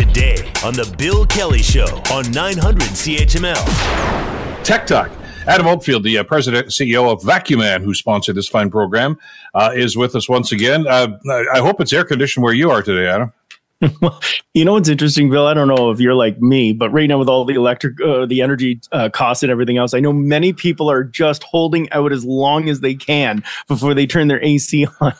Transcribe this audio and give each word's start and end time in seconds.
today 0.00 0.50
on 0.64 0.72
The 0.72 0.94
Bill 0.96 1.26
Kelly 1.26 1.60
Show 1.60 1.84
on 2.10 2.30
900 2.30 2.88
CHML. 2.88 4.64
Tech 4.64 4.86
Talk. 4.86 5.10
Adam 5.46 5.66
Oldfield, 5.66 6.04
the 6.04 6.16
uh, 6.16 6.24
president 6.24 6.64
and 6.64 6.72
CEO 6.72 7.12
of 7.12 7.22
Vacuum 7.22 7.60
Man, 7.60 7.82
who 7.82 7.92
sponsored 7.92 8.34
this 8.34 8.48
fine 8.48 8.70
program, 8.70 9.18
uh, 9.54 9.72
is 9.74 9.98
with 9.98 10.16
us 10.16 10.26
once 10.26 10.52
again. 10.52 10.86
Uh, 10.86 11.18
I 11.52 11.58
hope 11.58 11.82
it's 11.82 11.92
air 11.92 12.04
conditioned 12.04 12.42
where 12.42 12.54
you 12.54 12.70
are 12.70 12.82
today, 12.82 13.08
Adam. 13.08 13.34
Well, 14.00 14.20
you 14.54 14.64
know 14.64 14.74
what's 14.74 14.88
interesting, 14.88 15.30
Bill? 15.30 15.46
I 15.46 15.54
don't 15.54 15.68
know 15.68 15.90
if 15.90 16.00
you're 16.00 16.14
like 16.14 16.40
me, 16.40 16.72
but 16.72 16.90
right 16.90 17.08
now 17.08 17.18
with 17.18 17.28
all 17.28 17.44
the 17.44 17.54
electric, 17.54 18.00
uh, 18.00 18.26
the 18.26 18.42
energy 18.42 18.80
uh, 18.92 19.08
costs 19.08 19.42
and 19.42 19.50
everything 19.50 19.78
else, 19.78 19.94
I 19.94 20.00
know 20.00 20.12
many 20.12 20.52
people 20.52 20.90
are 20.90 21.04
just 21.04 21.42
holding 21.44 21.90
out 21.92 22.12
as 22.12 22.24
long 22.24 22.68
as 22.68 22.80
they 22.80 22.94
can 22.94 23.42
before 23.68 23.94
they 23.94 24.06
turn 24.06 24.28
their 24.28 24.42
AC 24.42 24.86
on. 25.00 25.14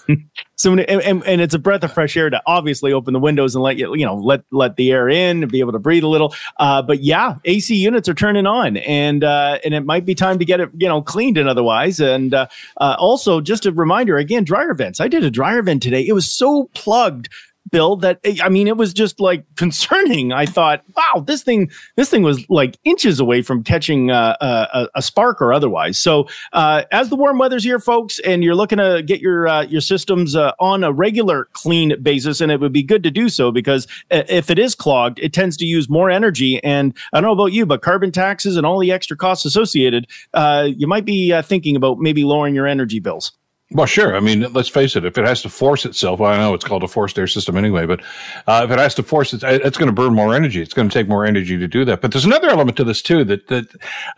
so, 0.57 0.73
and, 0.73 0.81
and, 0.81 1.25
and, 1.25 1.41
it's 1.41 1.55
a 1.55 1.59
breath 1.59 1.83
of 1.85 1.93
fresh 1.93 2.17
air 2.17 2.29
to 2.29 2.43
obviously 2.47 2.93
open 2.93 3.15
the 3.15 3.21
windows 3.21 3.55
and 3.55 3.65
let 3.65 3.79
you, 3.79 3.95
you 3.95 4.05
know, 4.05 4.17
let 4.17 4.43
let 4.51 4.77
the 4.77 4.93
air 4.93 5.09
in 5.09 5.43
and 5.43 5.51
be 5.51 5.61
able 5.61 5.73
to 5.73 5.79
breathe 5.79 6.05
a 6.05 6.09
little. 6.09 6.35
Uh, 6.59 6.83
but 6.83 7.03
yeah, 7.03 7.37
AC 7.45 7.75
units 7.75 8.09
are 8.09 8.15
turning 8.15 8.47
on, 8.47 8.77
and 8.79 9.25
uh, 9.25 9.59
and 9.65 9.73
it 9.75 9.85
might 9.87 10.05
be 10.05 10.15
time 10.15 10.39
to 10.39 10.45
get 10.45 10.61
it, 10.61 10.71
you 10.77 10.89
know, 10.89 11.01
cleaned 11.01 11.39
and 11.39 11.49
otherwise. 11.49 12.01
And 12.01 12.35
uh, 12.35 12.47
uh, 12.77 12.97
also, 12.99 13.41
just 13.41 13.65
a 13.65 13.73
reminder 13.73 14.19
again, 14.19 14.45
dryer 14.45 14.75
vents. 14.75 15.01
I 15.01 15.09
did 15.09 15.25
a 15.25 15.31
dryer 15.31 15.63
vent 15.63 15.83
today. 15.83 16.07
It 16.07 16.13
was 16.13 16.31
so 16.31 16.69
plugged 16.75 17.31
Bill, 17.71 17.97
that 17.97 18.21
I 18.43 18.49
mean, 18.49 18.67
it 18.67 18.77
was 18.77 18.93
just 18.93 19.21
like 19.21 19.45
concerning. 19.57 20.33
I 20.33 20.47
thought, 20.47 20.83
wow, 20.97 21.21
this 21.21 21.43
thing, 21.43 21.71
this 21.97 22.11
thing 22.11 22.23
was 22.23 22.45
like 22.49 22.79
inches 22.85 23.21
away 23.21 23.43
from 23.43 23.63
catching 23.63 24.11
uh, 24.11 24.37
uh 24.41 24.67
a, 24.73 24.99
a, 24.99 25.03
spark 25.03 25.41
or 25.41 25.53
otherwise. 25.53 25.99
So, 25.99 26.27
uh, 26.53 26.85
as 26.93 27.11
the 27.11 27.17
warm 27.17 27.39
weather's 27.39 27.65
here, 27.65 27.79
folks, 27.79 28.19
and 28.21 28.43
you're 28.43 28.55
looking 28.55 28.79
to 28.79 29.03
get 29.05 29.21
your 29.21 29.47
uh, 29.47 29.63
your 29.63 29.81
systems 29.81 30.35
uh, 30.35 30.53
on 30.59 30.85
a 30.85 30.93
regular 30.93 31.49
clean 31.53 31.95
basis, 32.03 32.41
and 32.41 32.51
it 32.51 32.61
would 32.61 32.73
be 32.73 32.83
good 32.83 33.03
to 33.03 33.11
do 33.11 33.29
so 33.29 33.53
because 33.53 33.87
if 34.11 34.51
it 34.51 34.59
is 34.59 34.75
clogged, 34.75 35.19
it 35.21 35.33
tends 35.33 35.57
to 35.59 35.65
use 35.65 35.89
more 35.89 36.11
energy. 36.11 36.63
And 36.65 36.97
I 37.13 37.21
don't 37.21 37.29
know 37.29 37.33
about 37.33 37.53
you, 37.53 37.67
but 37.67 37.83
carbon 37.83 38.13
taxes 38.13 38.57
and 38.57 38.67
all 38.67 38.79
the 38.79 38.93
extra 38.93 39.17
costs 39.17 39.45
associated, 39.45 40.07
uh, 40.35 40.69
you 40.77 40.87
might 40.87 41.05
be 41.05 41.41
thinking 41.43 41.77
about 41.77 41.99
maybe 41.99 42.25
lowering 42.25 42.55
your 42.55 42.67
energy 42.67 43.01
bills. 43.01 43.33
Well, 43.73 43.87
sure. 43.87 44.17
I 44.17 44.21
mean, 44.21 44.53
let's 44.53 44.69
face 44.69 44.97
it. 44.97 45.05
If 45.05 45.17
it 45.17 45.25
has 45.25 45.43
to 45.43 45.49
force 45.49 45.85
itself, 45.87 46.19
well, 46.19 46.33
I 46.33 46.39
know 46.39 46.55
it's 46.55 46.65
called 46.65 46.83
a 46.83 46.89
forced 46.89 47.17
air 47.17 47.29
system 47.29 47.57
anyway, 47.57 47.87
but 47.87 48.01
uh, 48.49 48.63
if 48.65 48.71
it 48.73 48.81
has 48.81 48.97
to 48.97 49.05
force 49.05 49.33
it, 49.33 49.45
it's 49.45 49.79
going 49.79 49.87
to 49.87 49.93
burn 49.93 50.13
more 50.13 50.35
energy. 50.35 50.61
It's 50.61 50.75
going 50.75 50.89
to 50.89 50.93
take 50.93 51.07
more 51.07 51.25
energy 51.25 51.57
to 51.57 51.69
do 51.69 51.85
that. 51.85 52.01
But 52.01 52.11
there's 52.11 52.25
another 52.25 52.49
element 52.49 52.77
to 52.79 52.85
this 52.85 53.01
too 53.01 53.23
that 53.25 53.47
that 53.47 53.69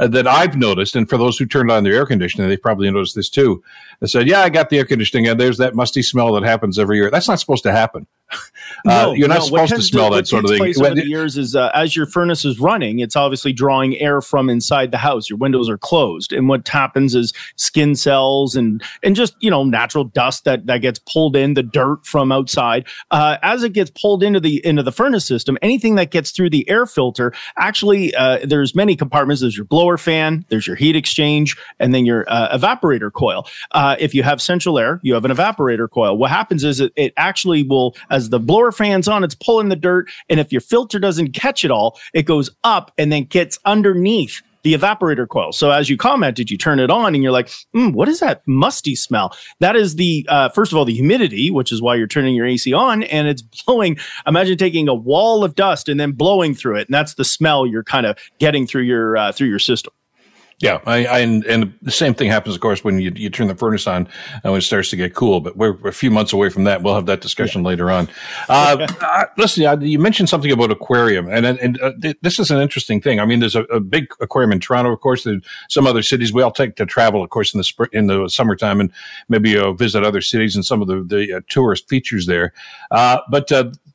uh, 0.01 0.09
that 0.09 0.27
I've 0.27 0.57
noticed, 0.57 0.97
and 0.97 1.07
for 1.07 1.19
those 1.19 1.37
who 1.37 1.45
turned 1.45 1.71
on 1.71 1.85
their 1.85 1.93
air 1.93 2.07
conditioning, 2.07 2.49
they 2.49 2.57
probably 2.57 2.91
noticed 2.91 3.15
this 3.15 3.29
too. 3.29 3.63
They 4.01 4.07
said, 4.07 4.27
"Yeah, 4.27 4.41
I 4.41 4.49
got 4.49 4.71
the 4.71 4.79
air 4.79 4.87
conditioning, 4.87 5.29
and 5.29 5.39
there's 5.39 5.59
that 5.59 5.75
musty 5.75 6.03
smell 6.03 6.33
that 6.33 6.45
happens 6.45 6.79
every 6.79 6.97
year." 6.97 7.11
That's 7.11 7.29
not 7.29 7.39
supposed 7.39 7.65
to 7.65 7.73
happen. 7.73 8.07
No, 8.85 9.11
uh, 9.11 9.13
you're 9.13 9.29
not 9.29 9.41
no. 9.41 9.45
supposed 9.45 9.75
to 9.75 9.83
smell 9.83 10.11
to, 10.11 10.17
that 10.17 10.27
sort 10.27 10.45
of 10.45 10.51
thing. 10.51 10.75
Over 10.77 10.95
the 10.95 11.07
years 11.07 11.37
is 11.37 11.55
uh, 11.55 11.71
as 11.75 11.95
your 11.95 12.07
furnace 12.07 12.45
is 12.45 12.59
running, 12.59 12.99
it's 12.99 13.15
obviously 13.15 13.53
drawing 13.53 13.97
air 13.99 14.21
from 14.21 14.49
inside 14.49 14.91
the 14.91 14.99
house. 14.99 15.31
Your 15.31 15.39
windows 15.39 15.69
are 15.69 15.79
closed, 15.79 16.33
and 16.33 16.49
what 16.49 16.67
happens 16.67 17.15
is 17.15 17.33
skin 17.57 17.95
cells 17.95 18.57
and 18.57 18.83
and 19.03 19.15
just 19.15 19.35
you 19.41 19.51
know 19.51 19.63
natural 19.63 20.05
dust 20.05 20.45
that 20.45 20.67
that 20.67 20.79
gets 20.79 20.99
pulled 20.99 21.37
in, 21.37 21.55
the 21.55 21.63
dirt 21.63 22.05
from 22.05 22.33
outside. 22.33 22.87
Uh, 23.11 23.37
as 23.43 23.63
it 23.63 23.73
gets 23.73 23.91
pulled 23.91 24.23
into 24.23 24.41
the 24.41 24.65
into 24.67 24.83
the 24.83 24.93
furnace 24.93 25.27
system, 25.27 25.57
anything 25.63 25.95
that 25.95 26.11
gets 26.11 26.31
through 26.31 26.51
the 26.51 26.69
air 26.69 26.87
filter, 26.87 27.33
actually, 27.59 28.15
uh, 28.15 28.39
there's 28.45 28.75
many 28.75 28.97
compartments. 28.97 29.43
There's 29.43 29.57
your 29.57 29.67
blower 29.67 29.99
fan, 29.99 30.45
there's 30.49 30.67
your 30.67 30.77
heat 30.77 30.97
exchange, 30.97 31.57
and 31.79 31.95
then 31.95 32.05
your 32.05 32.25
uh, 32.29 32.57
evaporator 32.57 33.13
coil. 33.13 33.47
Uh, 33.73 33.97
if 34.01 34.15
you 34.15 34.23
have 34.23 34.43
central 34.43 34.79
air, 34.79 34.99
you 35.03 35.15
have 35.15 35.25
an 35.25 35.31
evaporator 35.31 35.89
coil. 35.89 36.17
What 36.17 36.31
happens 36.31 36.65
is 36.65 36.81
it, 36.81 36.93
it 36.97 37.13
actually 37.17 37.63
will, 37.63 37.95
as 38.11 38.22
the 38.31 38.41
blower 38.41 38.73
fan's 38.73 39.09
on, 39.09 39.25
it's 39.25 39.35
pulling 39.35 39.69
the 39.69 39.77
dirt. 39.77 40.09
And 40.29 40.41
if 40.41 40.53
your 40.53 40.61
filter 40.61 40.99
doesn't 40.99 41.33
catch 41.33 41.65
it 41.65 41.71
all, 41.71 41.99
it 42.15 42.23
goes 42.23 42.51
up 42.65 42.93
and 42.99 43.13
then 43.13 43.25
gets 43.25 43.59
underneath 43.65 44.43
the 44.63 44.75
evaporator 44.75 45.29
coil. 45.29 45.53
So 45.53 45.71
as 45.71 45.91
you 45.91 45.97
commented, 45.97 46.51
you 46.51 46.57
turn 46.57 46.79
it 46.79 46.91
on 46.91 47.15
and 47.15 47.23
you're 47.23 47.33
like, 47.33 47.49
mm, 47.75 47.93
what 47.93 48.09
is 48.09 48.21
that 48.21 48.47
musty 48.47 48.95
smell? 48.95 49.37
That 49.59 49.77
is 49.77 49.97
the, 49.97 50.27
uh, 50.29 50.49
first 50.51 50.73
of 50.73 50.79
all, 50.79 50.85
the 50.85 50.95
humidity, 50.95 51.51
which 51.51 51.73
is 51.73 51.83
why 51.83 51.97
you're 51.97 52.07
turning 52.07 52.35
your 52.35 52.47
AC 52.47 52.73
on 52.73 53.03
and 53.05 53.29
it's 53.29 53.43
blowing. 53.67 53.99
Imagine 54.27 54.57
taking 54.57 54.89
a 54.89 54.95
wall 54.95 55.45
of 55.45 55.55
dust 55.55 55.89
and 55.89 55.99
then 55.99 56.13
blowing 56.13 56.55
through 56.55 56.77
it. 56.77 56.89
And 56.89 56.95
that's 56.95 57.15
the 57.15 57.25
smell 57.25 57.67
you're 57.67 57.85
kind 57.85 58.07
of 58.07 58.17
getting 58.39 58.67
through 58.67 58.83
your, 58.83 59.17
uh, 59.17 59.33
through 59.33 59.49
your 59.49 59.59
system. 59.59 59.93
Yeah, 60.63 60.79
I, 60.87 61.07
I, 61.07 61.19
and, 61.19 61.45
and, 61.47 61.75
the 61.83 61.91
same 61.91 62.15
thing 62.15 62.31
happens, 62.31 62.55
of 62.55 62.61
course, 62.61 62.85
when 62.85 63.01
you, 63.01 63.11
you 63.17 63.29
turn 63.31 63.49
the 63.49 63.55
furnace 63.57 63.89
on 63.89 64.09
and 64.45 64.53
when 64.53 64.59
it 64.59 64.63
starts 64.63 64.91
to 64.91 64.97
get 64.97 65.13
cool. 65.13 65.41
But 65.41 65.57
we're, 65.57 65.73
we're 65.73 65.91
a 65.91 65.93
few 65.93 66.09
months 66.09 66.33
away 66.33 66.51
from 66.51 66.63
that. 66.65 66.85
We'll 66.85 66.95
have 66.95 67.07
that 67.07 67.21
discussion 67.21 67.63
yeah. 67.63 67.69
later 67.69 67.91
on. 67.91 68.09
Uh, 68.49 68.87
uh, 69.01 69.25
listen, 69.37 69.83
you 69.83 69.99
mentioned 69.99 70.29
something 70.29 70.53
about 70.53 70.71
aquarium, 70.71 71.29
and 71.29 71.45
and 71.45 71.83
uh, 71.83 71.91
th- 72.01 72.17
this 72.23 72.39
is 72.39 72.53
an 72.53 72.61
interesting 72.61 73.01
thing. 73.01 73.19
I 73.19 73.25
mean, 73.25 73.41
there's 73.41 73.57
a, 73.57 73.65
a, 73.65 73.81
big 73.81 74.07
aquarium 74.21 74.53
in 74.53 74.61
Toronto, 74.61 74.93
of 74.93 75.01
course. 75.01 75.25
There's 75.25 75.43
some 75.69 75.85
other 75.85 76.01
cities. 76.01 76.33
We 76.33 76.43
all 76.43 76.53
take 76.53 76.77
to 76.77 76.87
travel, 76.87 77.25
of 77.25 77.31
course, 77.31 77.53
in 77.53 77.59
the 77.59 77.65
spring, 77.65 77.91
in 77.93 78.07
the 78.07 78.29
summertime, 78.29 78.81
and 78.81 78.93
maybe 79.29 79.59
uh, 79.59 79.73
visit 79.73 80.05
other 80.05 80.21
cities 80.21 80.55
and 80.55 80.65
some 80.65 80.81
of 80.81 80.87
the 80.87 81.03
the 81.03 81.39
uh, 81.39 81.41
tourist 81.49 81.89
features 81.89 82.27
there. 82.27 82.53
Uh, 82.93 83.19
but 83.29 83.51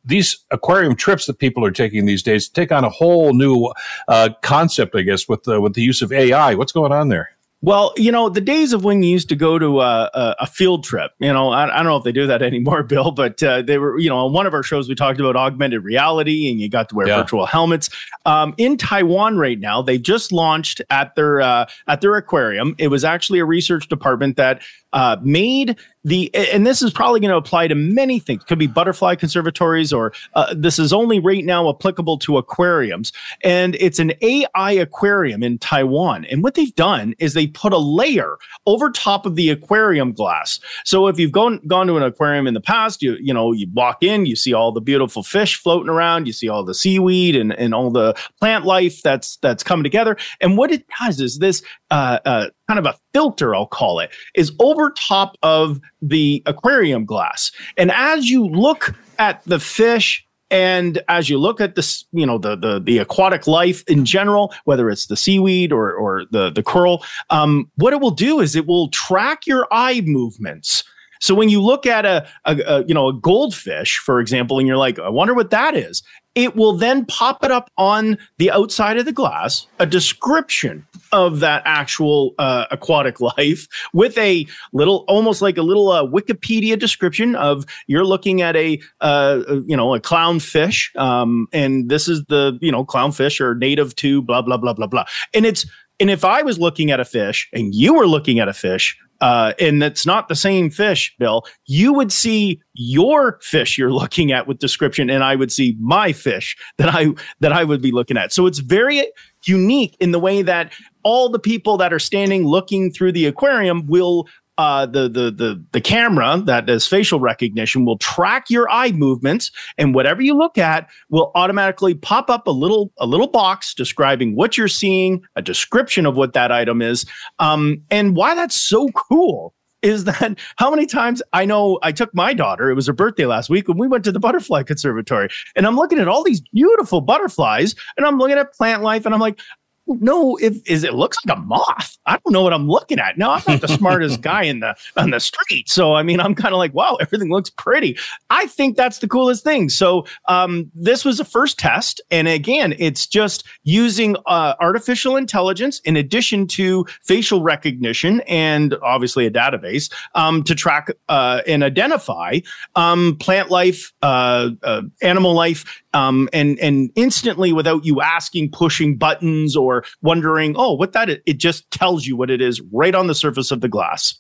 these 0.07 0.37
aquarium 0.51 0.95
trips 0.95 1.25
that 1.27 1.39
people 1.39 1.63
are 1.65 1.71
taking 1.71 2.05
these 2.05 2.23
days 2.23 2.49
take 2.49 2.71
on 2.71 2.83
a 2.83 2.89
whole 2.89 3.33
new 3.33 3.71
uh, 4.07 4.29
concept, 4.41 4.95
I 4.95 5.01
guess, 5.01 5.27
with 5.27 5.43
the, 5.43 5.61
with 5.61 5.73
the 5.73 5.81
use 5.81 6.01
of 6.01 6.11
AI. 6.11 6.55
What's 6.55 6.71
going 6.71 6.91
on 6.91 7.09
there? 7.09 7.29
Well, 7.61 7.91
you 7.97 8.11
know, 8.11 8.29
the 8.29 8.39
days 8.39 8.71
of 8.71 8.83
when 8.83 9.01
you 9.01 9.09
used 9.09 9.29
to 9.29 9.35
go 9.35 9.57
to 9.57 9.81
a, 9.81 10.11
a, 10.13 10.35
a 10.41 10.47
field 10.47 10.83
trip, 10.83 11.11
you 11.17 11.33
know, 11.33 11.49
I, 11.49 11.63
I, 11.63 11.77
don't 11.77 11.87
know 11.87 11.97
if 11.97 12.03
they 12.03 12.11
do 12.11 12.27
that 12.27 12.41
anymore, 12.43 12.83
Bill, 12.83 13.09
but 13.09 13.41
uh, 13.41 13.63
they 13.63 13.79
were, 13.79 13.97
you 13.97 14.09
know, 14.09 14.27
on 14.27 14.33
one 14.33 14.45
of 14.45 14.53
our 14.53 14.61
shows, 14.61 14.87
we 14.87 14.93
talked 14.93 15.19
about 15.19 15.35
augmented 15.35 15.83
reality 15.83 16.51
and 16.51 16.59
you 16.59 16.69
got 16.69 16.87
to 16.89 16.95
wear 16.95 17.07
yeah. 17.07 17.17
virtual 17.17 17.47
helmets. 17.47 17.89
Um, 18.27 18.53
in 18.57 18.77
Taiwan 18.77 19.37
right 19.37 19.59
now, 19.59 19.81
they've 19.81 20.01
just 20.01 20.31
launched 20.31 20.81
at 20.91 21.15
their, 21.15 21.41
uh, 21.41 21.65
at 21.87 22.01
their 22.01 22.15
aquarium. 22.15 22.75
It 22.77 22.89
was 22.89 23.03
actually 23.03 23.39
a 23.39 23.45
research 23.45 23.87
department 23.87 24.37
that 24.37 24.61
uh, 24.93 25.17
made 25.21 25.77
the 26.07 26.33
and 26.33 26.65
this 26.65 26.81
is 26.81 26.91
probably 26.91 27.19
going 27.19 27.31
to 27.31 27.37
apply 27.37 27.67
to 27.67 27.75
many 27.75 28.19
things. 28.19 28.43
Could 28.45 28.59
be 28.59 28.67
butterfly 28.67 29.15
conservatories 29.15 29.91
or 29.91 30.13
uh, 30.35 30.53
this 30.55 30.79
is 30.79 30.93
only 30.93 31.19
right 31.19 31.43
now 31.43 31.69
applicable 31.69 32.17
to 32.19 32.37
aquariums. 32.37 33.11
And 33.43 33.75
it's 33.75 33.99
an 33.99 34.13
ai 34.21 34.71
aquarium 34.71 35.43
in 35.43 35.57
taiwan. 35.57 36.25
And 36.25 36.43
what 36.43 36.55
they've 36.55 36.73
done 36.75 37.13
is 37.19 37.33
they 37.33 37.47
put 37.47 37.73
a 37.73 37.77
layer 37.77 38.37
over 38.65 38.89
top 38.89 39.25
of 39.25 39.35
the 39.35 39.49
aquarium 39.49 40.13
glass. 40.13 40.59
So 40.85 41.07
if 41.07 41.19
you've 41.19 41.33
gone 41.33 41.59
gone 41.67 41.87
to 41.87 41.97
an 41.97 42.03
aquarium 42.03 42.47
in 42.47 42.53
the 42.53 42.61
past 42.61 43.01
you 43.01 43.17
you 43.19 43.33
know 43.33 43.51
you 43.51 43.67
walk 43.73 44.01
in 44.01 44.25
you 44.25 44.35
see 44.37 44.53
all 44.53 44.71
the 44.71 44.81
beautiful 44.81 45.23
fish 45.23 45.55
floating 45.55 45.89
around 45.89 46.25
you 46.25 46.33
see 46.33 46.47
all 46.47 46.63
the 46.63 46.73
seaweed 46.73 47.35
and, 47.35 47.51
and 47.53 47.73
all 47.73 47.91
the 47.91 48.13
plant 48.39 48.65
life 48.65 49.01
that's 49.03 49.37
that's 49.37 49.63
come 49.63 49.83
together. 49.83 50.15
And 50.39 50.57
what 50.57 50.71
it 50.71 50.85
does 51.01 51.19
is 51.19 51.39
this 51.39 51.61
uh, 51.91 52.19
uh, 52.25 52.47
kind 52.67 52.79
of 52.79 52.85
a 52.85 52.95
filter, 53.13 53.55
I'll 53.55 53.67
call 53.67 53.99
it, 53.99 54.11
is 54.35 54.51
over 54.59 54.91
top 54.91 55.37
of 55.41 55.79
the 56.01 56.43
aquarium 56.45 57.05
glass. 57.05 57.51
And 57.77 57.91
as 57.91 58.29
you 58.29 58.45
look 58.45 58.93
at 59.19 59.43
the 59.45 59.59
fish 59.59 60.23
and 60.49 61.01
as 61.09 61.29
you 61.29 61.37
look 61.37 61.59
at 61.59 61.75
this, 61.75 62.05
you 62.11 62.25
know, 62.25 62.37
the 62.37 62.55
the 62.55 62.79
the 62.79 62.99
aquatic 62.99 63.47
life 63.47 63.83
in 63.87 64.05
general, 64.05 64.53
whether 64.63 64.89
it's 64.89 65.07
the 65.07 65.17
seaweed 65.17 65.73
or 65.73 65.93
or 65.93 66.23
the 66.31 66.51
the 66.51 66.63
coral, 66.63 67.03
um, 67.29 67.69
what 67.75 67.93
it 67.93 67.99
will 67.99 68.11
do 68.11 68.39
is 68.39 68.55
it 68.55 68.65
will 68.65 68.89
track 68.89 69.45
your 69.45 69.67
eye 69.71 70.01
movements. 70.05 70.83
So 71.19 71.33
when 71.33 71.49
you 71.49 71.61
look 71.61 71.85
at 71.85 72.05
a, 72.05 72.27
a, 72.45 72.57
a, 72.65 72.85
you 72.85 72.93
know 72.93 73.09
a 73.09 73.13
goldfish, 73.13 73.97
for 73.97 74.19
example, 74.19 74.59
and 74.59 74.67
you're 74.67 74.77
like, 74.77 74.99
I 74.99 75.09
wonder 75.09 75.33
what 75.33 75.49
that 75.49 75.75
is, 75.75 76.01
it 76.37 76.55
will 76.55 76.73
then 76.73 77.03
pop 77.05 77.43
it 77.43 77.49
up 77.49 77.71
on 77.79 78.15
the 78.37 78.51
outside 78.51 78.97
of 78.97 79.05
the 79.05 79.11
glass, 79.11 79.65
a 79.79 79.87
description 79.87 80.85
of 81.11 81.39
that 81.39 81.63
actual 81.65 82.35
uh, 82.37 82.65
aquatic 82.69 83.19
life 83.37 83.67
with 83.91 84.15
a 84.19 84.45
little, 84.71 85.03
almost 85.07 85.41
like 85.41 85.57
a 85.57 85.63
little 85.63 85.89
uh, 85.89 86.03
Wikipedia 86.03 86.77
description 86.77 87.35
of 87.35 87.65
you're 87.87 88.05
looking 88.05 88.43
at 88.43 88.55
a, 88.55 88.79
uh, 89.01 89.41
you 89.65 89.75
know, 89.75 89.95
a 89.95 89.99
clownfish, 89.99 90.95
um, 90.95 91.47
and 91.51 91.89
this 91.89 92.07
is 92.07 92.23
the, 92.25 92.55
you 92.61 92.71
know, 92.71 92.85
clownfish 92.85 93.41
are 93.41 93.55
native 93.55 93.95
to 93.95 94.21
blah 94.21 94.43
blah 94.43 94.57
blah 94.57 94.73
blah 94.73 94.85
blah, 94.87 95.05
and 95.33 95.43
it's 95.43 95.65
and 95.99 96.11
if 96.11 96.23
I 96.23 96.43
was 96.43 96.59
looking 96.59 96.91
at 96.91 96.99
a 96.99 97.05
fish 97.05 97.49
and 97.51 97.73
you 97.73 97.95
were 97.95 98.05
looking 98.05 98.37
at 98.37 98.47
a 98.47 98.53
fish, 98.53 98.95
uh, 99.21 99.53
and 99.59 99.81
that's 99.81 100.05
not 100.05 100.27
the 100.27 100.35
same 100.35 100.69
fish, 100.69 101.15
Bill, 101.17 101.45
you 101.65 101.93
would 101.93 102.11
see 102.11 102.61
your 102.73 103.39
fish 103.41 103.77
you're 103.77 103.91
looking 103.91 104.31
at 104.31 104.47
with 104.47 104.59
description, 104.59 105.09
and 105.09 105.23
I 105.23 105.35
would 105.35 105.51
see 105.51 105.75
my 105.79 106.13
fish 106.13 106.55
that 106.77 106.89
I 106.93 107.07
that 107.39 107.51
I 107.51 107.63
would 107.63 107.81
be 107.81 107.91
looking 107.91 108.17
at. 108.17 108.33
So 108.33 108.45
it's 108.45 108.59
very 108.59 109.11
unique 109.45 109.95
in 109.99 110.11
the 110.11 110.19
way 110.19 110.41
that 110.41 110.73
all 111.03 111.29
the 111.29 111.39
people 111.39 111.77
that 111.77 111.93
are 111.93 111.99
standing 111.99 112.45
looking 112.45 112.91
through 112.91 113.13
the 113.13 113.25
aquarium 113.25 113.87
will 113.87 114.27
uh, 114.57 114.85
the 114.85 115.03
the 115.03 115.31
the 115.31 115.63
the 115.71 115.81
camera 115.81 116.41
that 116.45 116.65
does 116.65 116.87
facial 116.87 117.19
recognition 117.19 117.85
will 117.85 117.97
track 117.97 118.49
your 118.49 118.69
eye 118.69 118.91
movements, 118.91 119.51
and 119.77 119.93
whatever 119.93 120.21
you 120.21 120.35
look 120.35 120.57
at 120.57 120.89
will 121.09 121.31
automatically 121.35 121.93
pop 121.93 122.29
up 122.29 122.47
a 122.47 122.51
little 122.51 122.91
a 122.97 123.05
little 123.05 123.27
box 123.27 123.73
describing 123.73 124.35
what 124.35 124.57
you're 124.57 124.67
seeing, 124.67 125.21
a 125.35 125.41
description 125.41 126.05
of 126.05 126.15
what 126.15 126.33
that 126.33 126.51
item 126.51 126.81
is, 126.81 127.05
um, 127.39 127.81
and 127.91 128.15
why 128.15 128.33
that's 128.35 128.59
so 128.59 128.89
cool 128.89 129.53
is 129.83 130.05
that 130.05 130.39
how 130.57 130.69
many 130.69 130.85
times 130.85 131.21
I 131.33 131.45
know 131.45 131.79
I 131.83 131.91
took 131.91 132.13
my 132.15 132.33
daughter, 132.33 132.69
it 132.69 132.75
was 132.75 132.87
her 132.87 132.93
birthday 132.93 133.25
last 133.25 133.49
week, 133.49 133.67
when 133.67 133.77
we 133.77 133.87
went 133.87 134.03
to 134.05 134.11
the 134.11 134.19
butterfly 134.19 134.63
conservatory, 134.63 135.29
and 135.55 135.67
I'm 135.67 135.75
looking 135.75 135.99
at 135.99 136.07
all 136.07 136.23
these 136.23 136.41
beautiful 136.53 137.01
butterflies, 137.01 137.75
and 137.95 138.05
I'm 138.05 138.17
looking 138.17 138.37
at 138.37 138.53
plant 138.53 138.81
life, 138.81 139.05
and 139.05 139.13
I'm 139.13 139.21
like, 139.21 139.39
know 139.87 140.37
if 140.37 140.57
is 140.69 140.83
it 140.83 140.93
looks 140.93 141.17
like 141.25 141.37
a 141.37 141.41
moth. 141.41 141.97
I 142.05 142.13
don't 142.13 142.31
know 142.33 142.41
what 142.41 142.53
I'm 142.53 142.67
looking 142.67 142.99
at. 142.99 143.17
Now 143.17 143.31
I'm 143.31 143.43
not 143.47 143.61
the 143.61 143.67
smartest 143.67 144.21
guy 144.27 144.43
in 144.43 144.59
the 144.59 144.75
on 144.95 145.11
the 145.11 145.19
street, 145.19 145.69
so 145.69 145.93
I 145.93 146.03
mean 146.03 146.19
I'm 146.19 146.35
kind 146.35 146.53
of 146.53 146.57
like, 146.57 146.73
wow, 146.73 146.95
everything 147.01 147.29
looks 147.29 147.49
pretty. 147.49 147.97
I 148.29 148.47
think 148.47 148.75
that's 148.75 148.99
the 148.99 149.07
coolest 149.07 149.43
thing. 149.43 149.69
So 149.69 150.05
um, 150.27 150.71
this 150.73 151.05
was 151.05 151.19
a 151.19 151.25
first 151.25 151.57
test, 151.59 152.01
and 152.11 152.27
again, 152.27 152.75
it's 152.79 153.07
just 153.07 153.45
using 153.63 154.15
uh, 154.25 154.55
artificial 154.59 155.15
intelligence 155.15 155.79
in 155.81 155.95
addition 155.95 156.47
to 156.47 156.85
facial 157.03 157.41
recognition 157.41 158.21
and 158.21 158.75
obviously 158.81 159.25
a 159.25 159.31
database 159.31 159.91
um, 160.15 160.43
to 160.43 160.55
track 160.55 160.89
uh, 161.09 161.41
and 161.47 161.63
identify 161.63 162.39
um, 162.75 163.15
plant 163.19 163.49
life, 163.49 163.93
uh, 164.01 164.49
uh 164.63 164.81
animal 165.01 165.33
life, 165.33 165.83
um, 165.93 166.29
and 166.33 166.59
and 166.59 166.91
instantly 166.95 167.53
without 167.53 167.85
you 167.85 168.01
asking, 168.01 168.51
pushing 168.51 168.97
buttons 168.97 169.55
or 169.55 169.76
wondering, 170.01 170.55
oh, 170.57 170.73
what 170.73 170.93
that 170.93 171.09
is, 171.09 171.17
it 171.25 171.37
just 171.37 171.69
tells 171.71 172.05
you 172.05 172.15
what 172.15 172.29
it 172.29 172.41
is 172.41 172.61
right 172.71 172.95
on 172.95 173.07
the 173.07 173.15
surface 173.15 173.51
of 173.51 173.61
the 173.61 173.69
glass. 173.69 174.19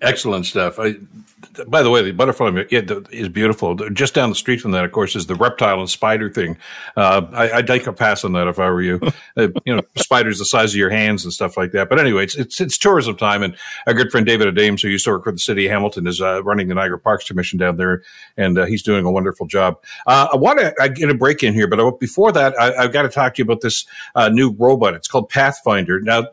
Excellent 0.00 0.46
stuff. 0.46 0.78
I, 0.78 0.96
by 1.68 1.82
the 1.82 1.90
way, 1.90 2.02
the 2.02 2.12
butterfly 2.12 2.64
is 2.70 3.28
beautiful. 3.28 3.74
Just 3.90 4.14
down 4.14 4.28
the 4.28 4.34
street 4.34 4.60
from 4.60 4.72
that, 4.72 4.84
of 4.84 4.92
course, 4.92 5.16
is 5.16 5.26
the 5.26 5.34
reptile 5.34 5.80
and 5.80 5.88
spider 5.88 6.30
thing. 6.30 6.58
Uh, 6.96 7.26
I, 7.32 7.56
would 7.56 7.66
take 7.66 7.86
a 7.86 7.92
pass 7.92 8.24
on 8.24 8.32
that 8.32 8.48
if 8.48 8.58
I 8.58 8.68
were 8.70 8.82
you. 8.82 9.00
uh, 9.36 9.48
you 9.64 9.74
know, 9.74 9.82
spiders 9.96 10.38
the 10.38 10.44
size 10.44 10.72
of 10.72 10.76
your 10.76 10.90
hands 10.90 11.24
and 11.24 11.32
stuff 11.32 11.56
like 11.56 11.72
that. 11.72 11.88
But 11.88 11.98
anyway, 11.98 12.24
it's, 12.24 12.36
it's, 12.36 12.60
it's 12.60 12.78
tourism 12.78 13.16
time, 13.16 13.42
and 13.42 13.56
a 13.86 13.94
good 13.94 14.10
friend 14.10 14.26
David 14.26 14.54
Adames, 14.54 14.82
who 14.82 14.88
used 14.88 15.04
to 15.04 15.12
work 15.12 15.24
for 15.24 15.32
the 15.32 15.38
city 15.38 15.66
of 15.66 15.72
Hamilton, 15.72 16.06
is 16.06 16.20
uh, 16.20 16.42
running 16.42 16.68
the 16.68 16.74
Niagara 16.74 16.98
Parks 16.98 17.26
Commission 17.26 17.58
down 17.58 17.76
there, 17.76 18.02
and 18.36 18.58
uh, 18.58 18.66
he's 18.66 18.82
doing 18.82 19.04
a 19.04 19.10
wonderful 19.10 19.46
job. 19.46 19.76
Uh, 20.06 20.28
I 20.32 20.36
want 20.36 20.58
to 20.58 20.88
get 20.90 21.10
a 21.10 21.14
break 21.14 21.42
in 21.42 21.54
here, 21.54 21.66
but 21.66 22.00
before 22.00 22.32
that, 22.32 22.58
I, 22.58 22.82
have 22.82 22.92
got 22.92 23.02
to 23.02 23.08
talk 23.08 23.34
to 23.34 23.38
you 23.40 23.44
about 23.44 23.60
this 23.60 23.86
uh, 24.14 24.28
new 24.28 24.52
robot. 24.52 24.94
It's 24.94 25.08
called 25.08 25.28
Pathfinder. 25.28 26.00
Now, 26.00 26.28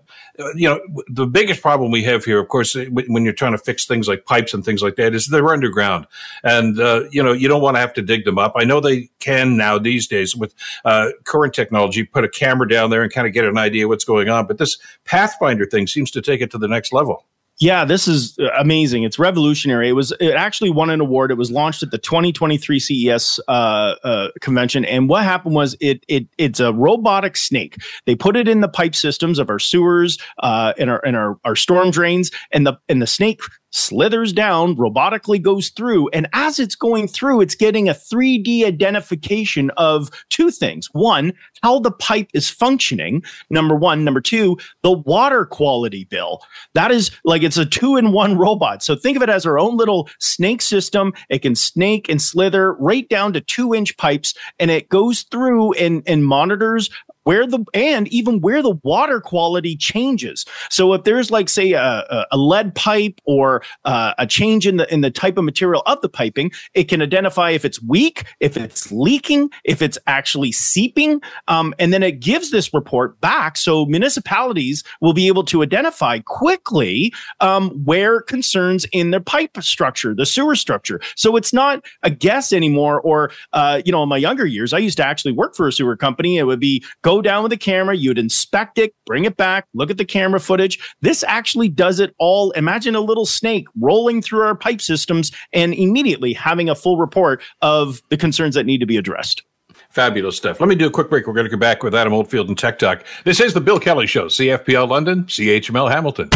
you 0.55 0.67
know, 0.67 0.79
the 1.07 1.27
biggest 1.27 1.61
problem 1.61 1.91
we 1.91 2.03
have 2.03 2.25
here, 2.25 2.39
of 2.39 2.47
course, 2.47 2.75
when 2.75 3.23
you're 3.23 3.33
trying 3.33 3.51
to 3.51 3.57
fix 3.57 3.85
things 3.85 4.07
like 4.07 4.25
pipes 4.25 4.53
and 4.53 4.65
things 4.65 4.81
like 4.81 4.95
that, 4.95 5.13
is 5.13 5.27
they're 5.27 5.47
underground, 5.49 6.07
and 6.43 6.79
uh, 6.79 7.03
you 7.11 7.21
know, 7.21 7.33
you 7.33 7.47
don't 7.47 7.61
want 7.61 7.75
to 7.75 7.79
have 7.79 7.93
to 7.93 8.01
dig 8.01 8.25
them 8.25 8.39
up. 8.39 8.53
I 8.55 8.63
know 8.63 8.79
they 8.79 9.09
can 9.19 9.57
now 9.57 9.77
these 9.77 10.07
days 10.07 10.35
with 10.35 10.55
uh, 10.85 11.09
current 11.23 11.53
technology, 11.53 12.03
put 12.03 12.23
a 12.23 12.29
camera 12.29 12.67
down 12.67 12.89
there 12.89 13.03
and 13.03 13.13
kind 13.13 13.27
of 13.27 13.33
get 13.33 13.45
an 13.45 13.57
idea 13.57 13.87
what's 13.87 14.05
going 14.05 14.29
on. 14.29 14.47
But 14.47 14.57
this 14.57 14.77
Pathfinder 15.05 15.65
thing 15.65 15.87
seems 15.87 16.09
to 16.11 16.21
take 16.21 16.41
it 16.41 16.51
to 16.51 16.57
the 16.57 16.67
next 16.67 16.91
level. 16.93 17.25
Yeah, 17.59 17.85
this 17.85 18.07
is 18.07 18.37
uh, 18.39 18.49
amazing. 18.59 19.03
It's 19.03 19.19
revolutionary. 19.19 19.89
It 19.89 19.93
was 19.93 20.11
it 20.19 20.33
actually 20.33 20.71
won 20.71 20.89
an 20.89 20.99
award. 20.99 21.29
It 21.29 21.37
was 21.37 21.51
launched 21.51 21.83
at 21.83 21.91
the 21.91 21.99
2023 21.99 22.79
CES 22.79 23.39
uh, 23.47 23.51
uh, 23.51 24.29
convention, 24.41 24.85
and 24.85 25.07
what 25.07 25.23
happened 25.23 25.53
was 25.53 25.75
it 25.79 26.03
it 26.07 26.27
it's 26.39 26.59
a 26.59 26.73
robotic 26.73 27.37
snake. 27.37 27.77
They 28.05 28.15
put 28.15 28.35
it 28.35 28.47
in 28.47 28.61
the 28.61 28.67
pipe 28.67 28.95
systems 28.95 29.37
of 29.37 29.49
our 29.49 29.59
sewers, 29.59 30.17
uh, 30.39 30.73
in 30.77 30.89
our 30.89 30.99
in 30.99 31.13
our, 31.13 31.37
our 31.45 31.55
storm 31.55 31.91
drains, 31.91 32.31
and 32.51 32.65
the 32.65 32.73
and 32.89 33.01
the 33.01 33.07
snake 33.07 33.39
slithers 33.73 34.31
down, 34.31 34.75
robotically 34.75 35.41
goes 35.41 35.69
through. 35.69 36.07
And 36.09 36.27
as 36.33 36.59
it's 36.59 36.75
going 36.75 37.07
through, 37.07 37.41
it's 37.41 37.55
getting 37.55 37.89
a 37.89 37.93
3D 37.93 38.63
identification 38.65 39.71
of 39.71 40.09
two 40.29 40.51
things. 40.51 40.87
One, 40.93 41.33
how 41.61 41.79
the 41.79 41.91
pipe 41.91 42.29
is 42.33 42.49
functioning. 42.49 43.23
Number 43.49 43.75
one. 43.75 44.03
Number 44.03 44.21
two, 44.21 44.57
the 44.81 44.91
water 44.91 45.45
quality 45.45 46.05
bill. 46.05 46.41
That 46.73 46.91
is 46.91 47.11
like 47.25 47.43
it's 47.43 47.57
a 47.57 47.65
two 47.65 47.97
in 47.97 48.11
one 48.11 48.37
robot. 48.43 48.83
So 48.83 48.95
think 48.95 49.17
of 49.17 49.23
it 49.23 49.29
as 49.29 49.45
our 49.45 49.59
own 49.59 49.75
little 49.75 50.09
snake 50.19 50.61
system. 50.61 51.13
It 51.29 51.39
can 51.39 51.55
snake 51.55 52.09
and 52.09 52.21
slither 52.21 52.73
right 52.73 53.07
down 53.09 53.33
to 53.33 53.41
two 53.41 53.73
inch 53.73 53.97
pipes 53.97 54.33
and 54.59 54.69
it 54.69 54.89
goes 54.89 55.23
through 55.23 55.73
and, 55.73 56.03
and 56.05 56.25
monitors 56.25 56.89
where 57.23 57.45
the 57.45 57.63
and 57.73 58.07
even 58.09 58.41
where 58.41 58.61
the 58.61 58.77
water 58.83 59.19
quality 59.21 59.75
changes. 59.75 60.45
So 60.69 60.93
if 60.93 61.03
there's 61.03 61.31
like 61.31 61.49
say 61.49 61.73
a, 61.73 62.25
a 62.31 62.37
lead 62.37 62.75
pipe 62.75 63.19
or 63.25 63.63
uh, 63.85 64.13
a 64.17 64.27
change 64.27 64.67
in 64.67 64.77
the 64.77 64.91
in 64.93 65.01
the 65.01 65.11
type 65.11 65.37
of 65.37 65.43
material 65.43 65.83
of 65.85 66.01
the 66.01 66.09
piping, 66.09 66.51
it 66.73 66.85
can 66.85 67.01
identify 67.01 67.51
if 67.51 67.65
it's 67.65 67.81
weak, 67.81 68.25
if 68.39 68.57
it's 68.57 68.91
leaking, 68.91 69.49
if 69.63 69.81
it's 69.81 69.97
actually 70.07 70.51
seeping, 70.51 71.21
um, 71.47 71.73
and 71.79 71.93
then 71.93 72.03
it 72.03 72.19
gives 72.19 72.51
this 72.51 72.73
report 72.73 73.19
back. 73.21 73.57
So 73.57 73.85
municipalities 73.85 74.83
will 75.01 75.13
be 75.13 75.27
able 75.27 75.43
to 75.45 75.63
identify 75.63 76.19
quickly 76.19 77.13
um, 77.39 77.71
where 77.83 78.21
concerns 78.21 78.85
in 78.91 79.11
their 79.11 79.19
pipe 79.19 79.57
structure, 79.61 80.13
the 80.13 80.25
sewer 80.25 80.55
structure. 80.55 80.99
So 81.15 81.35
it's 81.35 81.53
not 81.53 81.85
a 82.03 82.09
guess 82.09 82.53
anymore. 82.53 83.01
Or 83.01 83.31
uh, 83.53 83.81
you 83.85 83.91
know, 83.91 84.03
in 84.03 84.09
my 84.09 84.17
younger 84.17 84.45
years, 84.45 84.73
I 84.73 84.79
used 84.79 84.97
to 84.97 85.05
actually 85.05 85.33
work 85.33 85.55
for 85.55 85.67
a 85.67 85.71
sewer 85.71 85.95
company. 85.95 86.37
It 86.37 86.43
would 86.43 86.59
be 86.59 86.83
go 87.01 87.12
go 87.13 87.21
down 87.21 87.43
with 87.43 87.51
the 87.51 87.57
camera, 87.57 87.95
you'd 87.95 88.17
inspect 88.17 88.79
it, 88.79 88.95
bring 89.05 89.25
it 89.25 89.37
back, 89.37 89.67
look 89.75 89.91
at 89.91 89.97
the 89.97 90.05
camera 90.05 90.39
footage. 90.39 90.79
This 91.01 91.23
actually 91.27 91.69
does 91.69 91.99
it 91.99 92.15
all. 92.17 92.51
Imagine 92.51 92.95
a 92.95 93.01
little 93.01 93.27
snake 93.27 93.67
rolling 93.79 94.21
through 94.21 94.41
our 94.41 94.55
pipe 94.55 94.81
systems 94.81 95.31
and 95.53 95.75
immediately 95.75 96.33
having 96.33 96.69
a 96.69 96.75
full 96.75 96.97
report 96.97 97.43
of 97.61 98.01
the 98.09 98.17
concerns 98.17 98.55
that 98.55 98.65
need 98.65 98.79
to 98.79 98.87
be 98.87 98.97
addressed. 98.97 99.43
Fabulous 99.91 100.35
stuff. 100.35 100.59
Let 100.59 100.69
me 100.69 100.75
do 100.75 100.87
a 100.87 100.89
quick 100.89 101.11
break. 101.11 101.27
We're 101.27 101.33
going 101.33 101.45
to 101.45 101.51
come 101.51 101.59
back 101.59 101.83
with 101.83 101.93
Adam 101.93 102.13
Oldfield 102.13 102.47
and 102.47 102.57
Tech 102.57 102.79
Talk. 102.79 103.03
This 103.25 103.39
is 103.39 103.53
the 103.53 103.61
Bill 103.61 103.79
Kelly 103.79 104.07
Show, 104.07 104.25
CFPL 104.25 104.89
London, 104.89 105.25
CHML 105.25 105.91
Hamilton. 105.91 106.29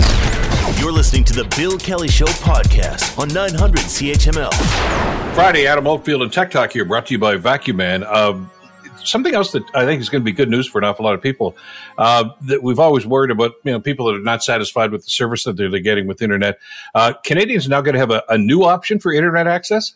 You're 0.80 0.92
listening 0.92 1.24
to 1.24 1.34
the 1.34 1.46
Bill 1.58 1.80
Kelly 1.80 2.08
Show 2.08 2.26
podcast 2.26 3.18
on 3.18 3.30
900 3.30 3.80
CHML. 3.80 4.54
Friday, 5.34 5.66
Adam 5.66 5.88
Oldfield 5.88 6.22
and 6.22 6.32
Tech 6.32 6.52
Talk 6.52 6.72
here, 6.72 6.86
brought 6.86 7.08
to 7.08 7.14
you 7.14 7.18
by 7.18 7.36
Vacuum 7.36 7.78
Man. 7.78 8.04
Um, 8.04 8.52
something 9.08 9.34
else 9.34 9.52
that 9.52 9.64
I 9.74 9.86
think 9.86 10.02
is 10.02 10.10
going 10.10 10.22
to 10.22 10.26
be 10.26 10.32
good 10.32 10.50
news 10.50 10.68
for 10.68 10.80
an 10.80 10.84
awful 10.84 11.06
lot 11.06 11.16
of 11.16 11.22
people 11.22 11.56
uh, 11.98 12.30
that 12.42 12.64
we've 12.64 12.80
always 12.80 13.06
worried 13.06 13.32
about, 13.32 13.54
you 13.64 13.72
know, 13.72 13.80
people 13.80 14.08
that 14.08 14.16
are 14.16 14.24
not 14.24 14.44
satisfied 14.44 14.92
with 14.92 15.04
the 15.06 15.10
service 15.10 15.44
that 15.44 15.58
they're, 15.58 15.78
getting 15.78 16.08
with 16.08 16.18
the 16.18 16.24
internet. 16.24 16.58
Uh, 16.96 17.14
Canadians 17.24 17.68
are 17.68 17.70
now 17.70 17.82
going 17.82 17.94
to 17.94 18.00
have 18.00 18.10
a, 18.10 18.24
a 18.30 18.38
new 18.38 18.64
option 18.64 19.00
for 19.00 19.14
internet 19.14 19.46
access. 19.46 19.94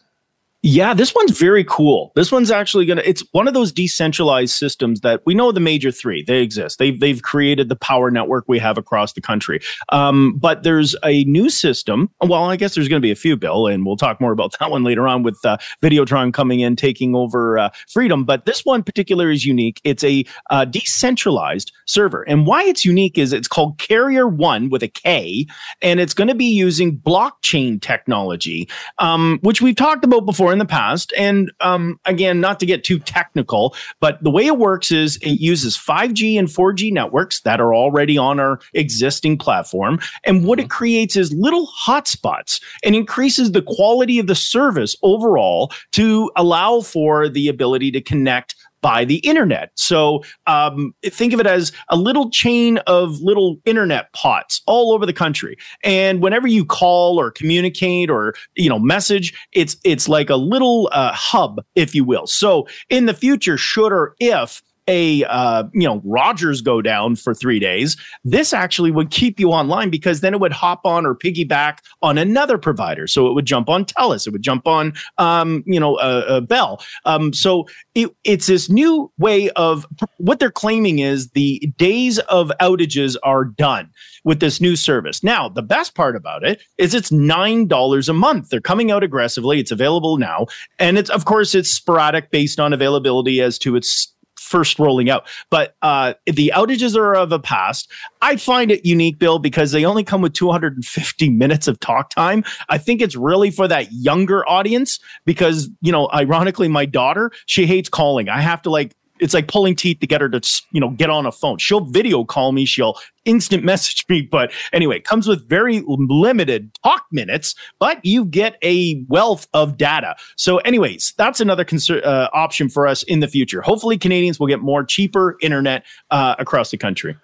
Yeah, 0.64 0.94
this 0.94 1.16
one's 1.16 1.40
very 1.40 1.64
cool. 1.64 2.12
This 2.14 2.32
one's 2.32 2.52
actually 2.52 2.86
going 2.86 2.98
to, 2.98 3.10
it's 3.10 3.24
one 3.32 3.48
of 3.48 3.56
those 3.56 3.72
decentralized 3.72 4.54
systems 4.54 5.00
that 5.00 5.22
we 5.26 5.34
know 5.34 5.52
the 5.52 5.60
major 5.60 5.90
three, 5.90 6.22
they 6.22 6.44
exist. 6.44 6.78
They've, 6.78 7.00
they've 7.00 7.24
created 7.24 7.68
the 7.68 7.76
power 7.76 8.12
network 8.12 8.46
we 8.48 8.60
have 8.60 8.78
across 8.78 9.14
the 9.14 9.22
country. 9.22 9.60
Um, 9.90 10.38
but 10.38 10.62
there's 10.62 10.96
a 11.04 11.24
new 11.24 11.50
system. 11.50 12.12
Well, 12.22 12.44
I 12.44 12.58
guess 12.58 12.76
there's 12.76 12.88
going 12.88 13.02
to 13.02 13.06
be 13.06 13.10
a 13.10 13.16
few, 13.16 13.36
Bill, 13.36 13.66
and 13.66 13.88
we'll 13.88 13.98
talk 13.98 14.22
more 14.22 14.32
about 14.32 14.56
that 14.60 14.70
one 14.70 14.84
later 14.84 15.08
on 15.08 15.24
with 15.24 15.40
uh, 15.44 15.58
Videotron 15.82 16.32
coming 16.32 16.60
in, 16.60 16.76
taking 16.76 17.16
over 17.16 17.58
uh, 17.58 17.70
Freedom. 17.90 18.24
But 18.24 18.46
this 18.46 18.64
one 18.64 18.84
particular 18.84 19.32
is 19.32 19.44
unique. 19.44 19.82
It's 19.84 20.04
a 20.04 20.24
uh, 20.52 20.66
decentralized 20.66 21.72
server. 21.86 22.22
And 22.30 22.46
why 22.46 22.64
it's 22.66 22.86
unique 22.86 23.18
is 23.18 23.34
it's 23.34 23.48
called 23.48 23.80
Karrier 23.80 24.32
One 24.32 24.70
with 24.70 24.84
a 24.84 24.88
K, 24.88 25.48
and 25.82 26.00
it's 26.00 26.14
going 26.14 26.28
to 26.28 26.36
be 26.36 26.46
using 26.46 27.00
blockchain 27.00 27.82
technology, 27.82 28.70
um, 29.00 29.40
which 29.42 29.60
we've 29.60 29.76
talked 29.76 30.06
about 30.06 30.28
before 30.28 30.51
in 30.52 30.60
the 30.60 30.66
past. 30.66 31.14
And 31.18 31.52
um, 31.60 32.00
again, 32.06 32.40
not 32.40 32.60
to 32.60 32.66
get 32.66 32.84
too 32.84 33.00
technical, 33.00 33.76
but 34.00 34.22
the 34.24 34.32
way 34.32 34.46
it 34.46 34.58
works 34.58 34.92
is 34.92 35.18
it 35.18 35.40
uses 35.40 35.78
5G 35.78 36.38
and 36.38 36.48
4G 36.48 36.92
networks 36.92 37.42
that 37.42 37.60
are 37.60 37.74
already 37.74 38.18
on 38.18 38.40
our 38.40 38.60
existing 38.74 39.38
platform. 39.38 40.00
And 40.24 40.46
what 40.46 40.60
it 40.60 40.64
mm-hmm. 40.64 40.70
creates 40.70 41.16
is 41.16 41.34
little 41.34 41.68
hotspots 41.68 42.62
and 42.84 42.96
increases 42.96 43.52
the 43.52 43.62
quality 43.62 44.20
of 44.20 44.28
the 44.28 44.36
service 44.36 44.96
overall 45.04 45.72
to 45.92 46.32
allow 46.36 46.82
for 46.82 47.30
the 47.30 47.48
ability 47.48 47.92
to 47.92 48.02
connect 48.02 48.56
by 48.82 49.06
the 49.06 49.18
internet. 49.18 49.72
So 49.76 50.24
um, 50.48 50.94
think 51.04 51.34
of 51.34 51.40
it 51.40 51.48
as 51.48 51.72
a 51.90 51.98
little 51.98 52.30
chain 52.30 52.78
of 52.80 53.20
little 53.22 53.58
internet 53.66 54.12
pots 54.14 54.62
all 54.66 54.94
over 54.94 55.06
the 55.06 55.14
country. 55.14 55.58
And 55.84 56.22
whenever 56.22 56.48
you 56.48 56.66
call 56.66 57.20
or 57.20 57.32
communicate 57.32 58.10
or 58.10 58.34
you 58.56 58.70
know 58.70 58.80
message, 58.80 59.34
it's 59.52 59.78
it's 59.84 60.10
like 60.10 60.30
a 60.30 60.36
little 60.36 60.90
uh, 60.92 61.14
hub, 61.14 61.64
if 61.76 61.96
you 61.96 62.04
will. 62.04 62.28
So 62.28 62.68
in 62.90 63.06
the 63.06 63.14
future, 63.14 63.58
should 63.58 63.92
or 63.92 64.16
if 64.20 64.62
a 64.92 65.24
uh, 65.24 65.64
you 65.74 65.88
know 65.88 66.02
Rogers 66.04 66.62
go 66.62 66.82
down 66.82 67.16
for 67.16 67.34
three 67.34 67.60
days, 67.60 67.96
this 68.26 68.54
actually 68.54 68.92
would 68.92 69.10
keep 69.10 69.40
you 69.40 69.50
online 69.50 69.90
because 69.90 70.20
then 70.20 70.34
it 70.34 70.40
would 70.40 70.52
hop 70.52 70.82
on 70.86 71.06
or 71.06 71.16
piggyback 71.16 71.80
on 72.02 72.18
another 72.18 72.58
provider. 72.58 73.08
So 73.08 73.28
it 73.28 73.34
would 73.34 73.46
jump 73.46 73.70
on 73.70 73.86
Telus, 73.86 74.28
it 74.28 74.32
would 74.32 74.44
jump 74.44 74.68
on 74.68 74.94
um, 75.18 75.64
you 75.66 75.80
know 75.80 75.96
uh, 75.96 76.26
uh, 76.28 76.42
Bell. 76.42 76.84
Um, 77.06 77.34
so 77.34 77.66
it, 77.96 78.10
it's 78.26 78.48
this 78.48 78.70
new 78.70 79.12
way 79.18 79.50
of 79.52 79.88
what 80.18 80.40
they're 80.40 80.52
claiming 80.52 81.00
is 81.00 81.30
the 81.30 81.60
days 81.78 82.20
of 82.20 82.52
outages 82.60 83.16
are 83.24 83.46
done 83.46 83.90
with 84.26 84.42
this 84.42 84.60
new 84.60 84.76
service. 84.76 85.24
Now 85.24 85.48
the 85.48 85.64
best 85.64 85.96
part 85.96 86.18
about 86.18 86.44
it 86.44 86.62
is 86.78 86.94
it's 86.94 87.12
nine 87.12 87.68
dollars 87.68 88.10
a 88.10 88.14
month. 88.14 88.50
They're 88.50 88.60
coming 88.60 88.92
out 88.92 89.04
aggressively. 89.04 89.60
It's 89.60 89.72
available 89.72 90.18
now, 90.18 90.48
and 90.80 90.98
it's 90.98 91.10
of 91.10 91.24
course 91.24 91.56
it's 91.56 91.70
sporadic 91.70 92.30
based 92.30 92.60
on 92.60 92.74
availability 92.74 93.42
as 93.42 93.58
to 93.60 93.78
its 93.78 94.14
first 94.52 94.78
rolling 94.78 95.10
out. 95.10 95.28
But 95.50 95.76
uh, 95.82 96.14
the 96.28 96.52
outages 96.54 96.96
are 96.96 97.16
of 97.16 97.30
the 97.30 97.40
past. 97.40 97.90
I 98.22 98.36
find 98.36 98.70
it 98.70 98.86
unique, 98.86 99.18
Bill, 99.18 99.40
because 99.40 99.72
they 99.72 99.86
only 99.86 100.04
come 100.04 100.22
with 100.22 100.34
250 100.34 101.30
minutes 101.42 101.68
of 101.68 101.80
talk 101.80 102.10
time. 102.10 102.44
I 102.70 102.78
think 102.78 103.02
it's 103.02 103.16
really 103.16 103.50
for 103.50 103.68
that 103.68 103.92
younger 103.92 104.48
audience 104.48 105.00
because, 105.26 105.70
you 105.82 105.92
know, 105.92 106.10
ironically, 106.14 106.68
my 106.68 106.86
daughter, 106.86 107.32
she 107.46 107.66
hates 107.66 107.90
calling. 107.90 108.30
I 108.30 108.42
have 108.42 108.62
to 108.64 108.70
like 108.70 108.96
it's 109.22 109.34
like 109.34 109.48
pulling 109.48 109.76
teeth 109.76 110.00
to 110.00 110.08
get 110.08 110.20
her 110.20 110.30
to 110.30 110.62
you 110.72 110.82
know 110.82 110.90
get 110.90 111.10
on 111.10 111.26
a 111.26 111.32
phone. 111.32 111.58
She'll 111.60 111.86
video 111.86 112.26
call 112.26 112.52
me. 112.52 112.66
She'll 112.66 112.98
instant 113.26 113.64
message 113.72 114.06
me. 114.10 114.22
But 114.22 114.52
anyway, 114.74 115.00
comes 115.00 115.28
with 115.28 115.48
very 115.48 115.84
limited 115.86 116.78
talk 116.84 117.06
minutes, 117.12 117.56
but 117.80 118.04
you 118.04 118.26
get 118.26 118.58
a 118.64 119.04
wealth 119.08 119.48
of 119.54 119.78
data. 119.78 120.16
So, 120.36 120.58
anyways, 120.60 121.14
that's 121.18 121.40
another 121.40 121.66
uh, 122.04 122.28
option 122.34 122.70
for 122.70 122.88
us 122.88 123.04
in 123.04 123.20
the 123.20 123.28
future. 123.28 123.62
Hopefully, 123.62 123.98
Canadians 123.98 124.40
will 124.40 124.48
get 124.48 124.60
more 124.60 124.84
cheaper 124.84 125.38
internet 125.42 125.86
uh, 126.10 126.36
across 126.40 126.72
the 126.72 126.78
country. 126.78 127.16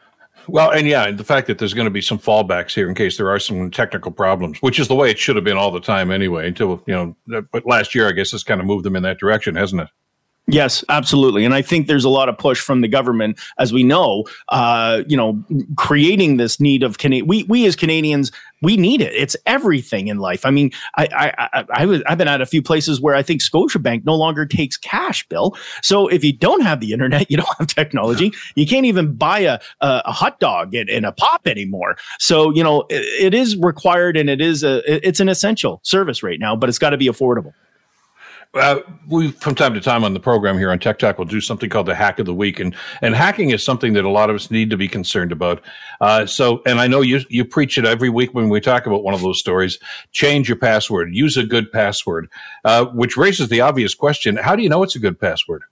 Well, 0.47 0.71
and 0.71 0.87
yeah, 0.87 1.11
the 1.11 1.25
fact 1.25 1.47
that 1.47 1.57
there's 1.57 1.73
going 1.73 1.85
to 1.87 1.91
be 1.91 2.01
some 2.01 2.19
fallbacks 2.19 2.73
here 2.73 2.87
in 2.87 2.95
case 2.95 3.17
there 3.17 3.29
are 3.29 3.39
some 3.39 3.69
technical 3.69 4.11
problems, 4.11 4.59
which 4.59 4.79
is 4.79 4.87
the 4.87 4.95
way 4.95 5.11
it 5.11 5.19
should 5.19 5.35
have 5.35 5.43
been 5.43 5.57
all 5.57 5.71
the 5.71 5.81
time 5.81 6.09
anyway. 6.09 6.47
Until 6.47 6.81
you 6.85 7.15
know, 7.27 7.41
but 7.51 7.65
last 7.65 7.93
year 7.93 8.07
I 8.07 8.13
guess 8.13 8.31
has 8.31 8.43
kind 8.43 8.61
of 8.61 8.67
moved 8.67 8.85
them 8.85 8.95
in 8.95 9.03
that 9.03 9.19
direction, 9.19 9.55
hasn't 9.55 9.81
it? 9.81 9.89
Yes, 10.49 10.81
absolutely, 10.87 11.43
and 11.43 11.53
I 11.53 11.61
think 11.61 11.87
there's 11.87 12.05
a 12.05 12.09
lot 12.09 12.29
of 12.29 12.37
push 12.37 12.61
from 12.61 12.79
the 12.79 12.87
government, 12.87 13.37
as 13.59 13.73
we 13.73 13.83
know. 13.83 14.23
Uh, 14.47 15.03
you 15.05 15.17
know, 15.17 15.43
creating 15.75 16.37
this 16.37 16.61
need 16.61 16.83
of 16.83 16.99
Canadian. 16.99 17.27
We 17.27 17.43
we 17.43 17.65
as 17.65 17.75
Canadians, 17.75 18.31
we 18.61 18.77
need 18.77 19.01
it. 19.01 19.13
It's 19.13 19.35
everything 19.45 20.07
in 20.07 20.19
life. 20.19 20.45
I 20.45 20.51
mean, 20.51 20.71
I 20.97 21.09
I, 21.11 21.49
I, 21.59 21.65
I 21.73 21.85
was 21.85 22.01
I've 22.07 22.17
been 22.17 22.29
at 22.29 22.39
a 22.39 22.45
few 22.45 22.61
places 22.61 23.01
where 23.01 23.13
I 23.13 23.23
think 23.23 23.41
Scotiabank 23.41 24.05
no 24.05 24.15
longer 24.15 24.45
takes 24.45 24.77
cash, 24.77 25.27
Bill. 25.27 25.57
So 25.83 26.07
if 26.07 26.23
you 26.23 26.31
don't 26.31 26.61
have 26.61 26.79
the 26.79 26.93
internet, 26.93 27.29
you 27.29 27.35
don't 27.35 27.57
have 27.59 27.67
technology. 27.67 28.31
You 28.55 28.65
can't 28.65 28.85
even 28.85 29.15
buy 29.15 29.39
a 29.39 29.59
a, 29.81 30.03
a 30.05 30.11
hot 30.13 30.39
dog 30.39 30.73
and, 30.73 31.05
a 31.05 31.11
pop 31.11 31.45
anymore. 31.45 31.97
So 32.19 32.51
you 32.51 32.63
know, 32.63 32.85
it, 32.89 33.03
it 33.21 33.33
is 33.33 33.57
required 33.57 34.15
and 34.15 34.29
it 34.29 34.39
is 34.39 34.63
a 34.63 34.81
it's 35.05 35.19
an 35.19 35.27
essential 35.27 35.81
service 35.83 36.23
right 36.23 36.39
now, 36.39 36.55
but 36.55 36.69
it's 36.69 36.79
got 36.79 36.91
to 36.91 36.97
be 36.97 37.07
affordable. 37.07 37.53
Uh, 38.59 38.81
we 39.07 39.31
from 39.31 39.55
time 39.55 39.73
to 39.73 39.81
time 39.81 40.03
on 40.03 40.13
the 40.13 40.19
program 40.19 40.57
here 40.57 40.71
on 40.71 40.79
Tech 40.79 40.99
Talk, 40.99 41.17
we'll 41.17 41.25
do 41.25 41.41
something 41.41 41.69
called 41.69 41.85
the 41.85 41.95
Hack 41.95 42.19
of 42.19 42.25
the 42.25 42.33
Week, 42.33 42.59
and 42.59 42.75
and 43.01 43.15
hacking 43.15 43.51
is 43.51 43.63
something 43.63 43.93
that 43.93 44.05
a 44.05 44.09
lot 44.09 44.29
of 44.29 44.35
us 44.35 44.51
need 44.51 44.69
to 44.69 44.77
be 44.77 44.87
concerned 44.87 45.31
about. 45.31 45.61
Uh, 46.01 46.25
so, 46.25 46.61
and 46.65 46.79
I 46.79 46.87
know 46.87 47.01
you 47.01 47.21
you 47.29 47.45
preach 47.45 47.77
it 47.77 47.85
every 47.85 48.09
week 48.09 48.33
when 48.33 48.49
we 48.49 48.59
talk 48.59 48.85
about 48.85 49.03
one 49.03 49.13
of 49.13 49.21
those 49.21 49.39
stories. 49.39 49.79
Change 50.11 50.49
your 50.49 50.57
password. 50.57 51.13
Use 51.13 51.37
a 51.37 51.45
good 51.45 51.71
password, 51.71 52.29
uh, 52.65 52.85
which 52.85 53.17
raises 53.17 53.49
the 53.49 53.61
obvious 53.61 53.93
question: 53.93 54.37
How 54.37 54.55
do 54.55 54.63
you 54.63 54.69
know 54.69 54.83
it's 54.83 54.95
a 54.95 54.99
good 54.99 55.19
password? 55.19 55.63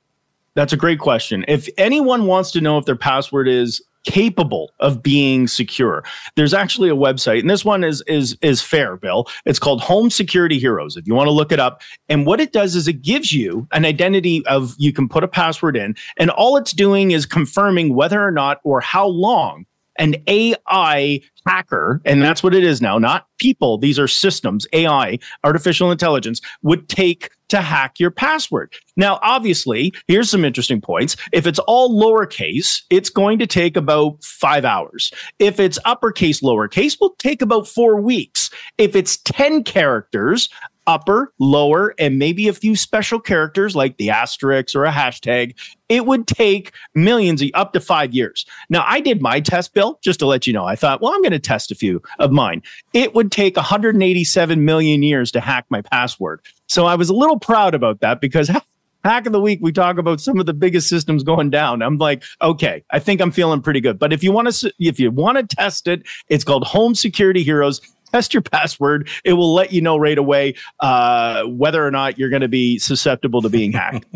That's 0.53 0.73
a 0.73 0.77
great 0.77 0.99
question. 0.99 1.43
If 1.47 1.67
anyone 1.77 2.27
wants 2.27 2.51
to 2.51 2.61
know 2.61 2.77
if 2.77 2.85
their 2.85 2.95
password 2.95 3.47
is 3.47 3.83
capable 4.05 4.71
of 4.79 5.03
being 5.03 5.47
secure. 5.47 6.03
There's 6.35 6.53
actually 6.53 6.89
a 6.89 6.95
website, 6.95 7.39
and 7.41 7.49
this 7.49 7.65
one 7.65 7.83
is 7.83 8.01
is 8.07 8.37
is 8.41 8.61
fair, 8.61 8.97
Bill. 8.97 9.27
It's 9.45 9.59
called 9.59 9.81
Home 9.81 10.09
Security 10.09 10.59
Heroes. 10.59 10.95
If 10.95 11.07
you 11.07 11.13
want 11.13 11.27
to 11.27 11.31
look 11.31 11.51
it 11.51 11.59
up, 11.59 11.81
and 12.09 12.25
what 12.25 12.39
it 12.39 12.53
does 12.53 12.75
is 12.75 12.87
it 12.87 13.01
gives 13.01 13.33
you 13.33 13.67
an 13.71 13.85
identity 13.85 14.45
of 14.45 14.75
you 14.77 14.93
can 14.93 15.09
put 15.09 15.23
a 15.23 15.27
password 15.27 15.75
in, 15.75 15.95
and 16.17 16.29
all 16.29 16.57
it's 16.57 16.71
doing 16.71 17.11
is 17.11 17.25
confirming 17.25 17.95
whether 17.95 18.23
or 18.23 18.31
not 18.31 18.59
or 18.63 18.79
how 18.81 19.07
long 19.07 19.65
an 19.97 20.15
AI 20.27 21.21
hacker, 21.45 22.01
and 22.05 22.21
that's 22.21 22.43
what 22.43 22.53
it 22.53 22.63
is 22.63 22.81
now, 22.81 22.97
not 22.97 23.27
people, 23.39 23.77
these 23.77 23.99
are 23.99 24.07
systems, 24.07 24.67
AI, 24.73 25.17
artificial 25.43 25.91
intelligence, 25.91 26.41
would 26.63 26.89
take 26.89 27.29
to 27.49 27.61
hack 27.61 27.99
your 27.99 28.11
password. 28.11 28.73
Now, 28.97 29.19
obviously, 29.21 29.93
here's 30.07 30.29
some 30.29 30.45
interesting 30.45 30.81
points. 30.81 31.15
If 31.31 31.45
it's 31.47 31.59
all 31.59 31.99
lowercase, 32.01 32.81
it's 32.89 33.09
going 33.09 33.39
to 33.39 33.47
take 33.47 33.75
about 33.75 34.23
five 34.23 34.65
hours. 34.65 35.11
If 35.39 35.59
it's 35.59 35.79
uppercase, 35.85 36.41
lowercase, 36.41 36.97
will 36.99 37.15
take 37.19 37.41
about 37.41 37.67
four 37.67 37.99
weeks. 38.01 38.49
If 38.77 38.95
it's 38.95 39.17
10 39.17 39.63
characters, 39.63 40.49
upper, 40.87 41.33
lower, 41.39 41.93
and 41.99 42.19
maybe 42.19 42.47
a 42.47 42.53
few 42.53 42.75
special 42.75 43.19
characters 43.19 43.75
like 43.75 43.97
the 43.97 44.09
asterisk 44.09 44.75
or 44.75 44.85
a 44.85 44.91
hashtag, 44.91 45.55
it 45.89 46.05
would 46.05 46.27
take 46.27 46.71
millions, 46.93 47.43
up 47.53 47.73
to 47.73 47.79
five 47.79 48.13
years. 48.13 48.45
Now, 48.69 48.83
I 48.87 48.99
did 48.99 49.21
my 49.21 49.39
test, 49.39 49.73
Bill, 49.73 49.99
just 50.03 50.19
to 50.19 50.25
let 50.25 50.47
you 50.47 50.53
know. 50.53 50.65
I 50.65 50.75
thought, 50.75 51.01
well, 51.01 51.13
I'm 51.13 51.21
going 51.21 51.31
to 51.31 51.39
test 51.39 51.71
a 51.71 51.75
few 51.75 52.01
of 52.19 52.31
mine. 52.31 52.63
It 52.93 53.13
would 53.13 53.31
take 53.31 53.55
187 53.55 54.65
million 54.65 55.03
years 55.03 55.31
to 55.31 55.41
hack 55.41 55.65
my 55.69 55.81
password. 55.81 56.41
So 56.67 56.85
I 56.85 56.95
was 56.95 57.09
a 57.09 57.13
little 57.13 57.39
proud 57.39 57.75
about 57.75 57.99
that 57.99 58.21
because 58.21 58.49
hack 59.05 59.27
of 59.27 59.33
the 59.33 59.39
week 59.39 59.59
we 59.61 59.71
talk 59.71 59.99
about 59.99 60.19
some 60.19 60.39
of 60.39 60.47
the 60.47 60.53
biggest 60.53 60.89
systems 60.89 61.21
going 61.21 61.51
down 61.51 61.83
i'm 61.83 61.99
like 61.99 62.23
okay 62.41 62.83
i 62.89 62.97
think 62.97 63.21
i'm 63.21 63.31
feeling 63.31 63.61
pretty 63.61 63.79
good 63.79 63.99
but 63.99 64.11
if 64.11 64.23
you 64.23 64.31
want 64.31 64.51
to 64.51 64.73
if 64.79 64.99
you 64.99 65.11
want 65.11 65.37
to 65.37 65.55
test 65.55 65.87
it 65.87 66.01
it's 66.27 66.43
called 66.43 66.63
home 66.63 66.95
security 66.95 67.43
heroes 67.43 67.81
test 68.15 68.33
your 68.33 68.41
password. 68.41 69.09
It 69.23 69.33
will 69.33 69.53
let 69.53 69.73
you 69.73 69.81
know 69.81 69.97
right 69.97 70.17
away 70.17 70.55
uh, 70.79 71.43
whether 71.43 71.85
or 71.85 71.91
not 71.91 72.17
you're 72.17 72.29
going 72.29 72.41
to 72.41 72.47
be 72.47 72.79
susceptible 72.79 73.41
to 73.41 73.49
being 73.49 73.73
hacked. 73.73 74.05